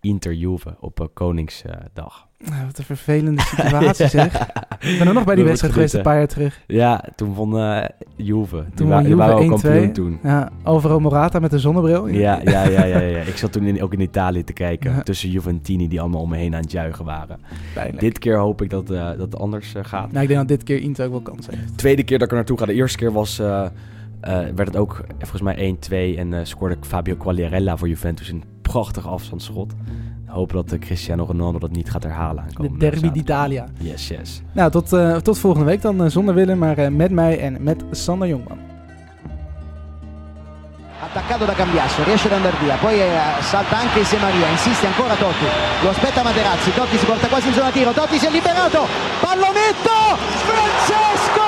[0.00, 2.26] Inter Juve op eh, Koningsdag.
[2.38, 4.46] Nou, wat een vervelende situatie zeg.
[4.80, 6.60] Ik ben nog bij die We wedstrijd geweest een paar jaar terug.
[6.66, 7.84] Ja, toen won eh,
[8.16, 8.64] Juve.
[8.74, 9.92] Toen won waren ook Juve kampioen 1-2.
[9.92, 10.18] toen.
[10.22, 12.06] Ja, Alvaro Morata met een zonnebril.
[12.08, 13.18] Ja, ja, ja, ja, ja.
[13.20, 14.76] Ik zat toen in, ook in Italië te kijken.
[14.98, 15.02] Ja.
[15.02, 17.40] Tussen Juventini die allemaal om me heen aan het juichen waren.
[17.74, 18.00] Pijnlijk.
[18.00, 20.10] Dit keer hoop ik dat, eh, dat het anders eh, gaat.
[20.12, 21.78] Nou, ik denk dat dit keer Inter ook wel kans heeft.
[21.78, 22.66] Tweede keer dat ik er naartoe ga.
[22.66, 23.66] De eerste keer was, eh,
[24.20, 26.16] eh, werd het ook eh, volgens mij 1-2.
[26.18, 29.72] En eh, scoorde Fabio Quagliarella voor Juventus in prachtig afstandsschot.
[30.26, 32.44] Hopen dat eh, Cristiano Ronaldo dat niet gaat herhalen.
[32.60, 33.64] De derby d'Italia.
[33.78, 34.42] Yes, yes.
[34.52, 37.62] Nou, tot, eh, tot volgende week dan eh, zonder Willem, maar eh, met mij en
[37.62, 38.58] met Sander Jongman.
[41.10, 43.08] attaccato da Cambiasso, riesce ad andare via, poi eh,
[43.40, 45.46] salta anche Se Maria, insiste ancora Totti,
[45.82, 48.86] lo aspetta Materazzi, Totti si porta quasi in zona tiro, Totti si è liberato,
[49.20, 49.96] pallonetto,
[50.44, 51.47] Francesco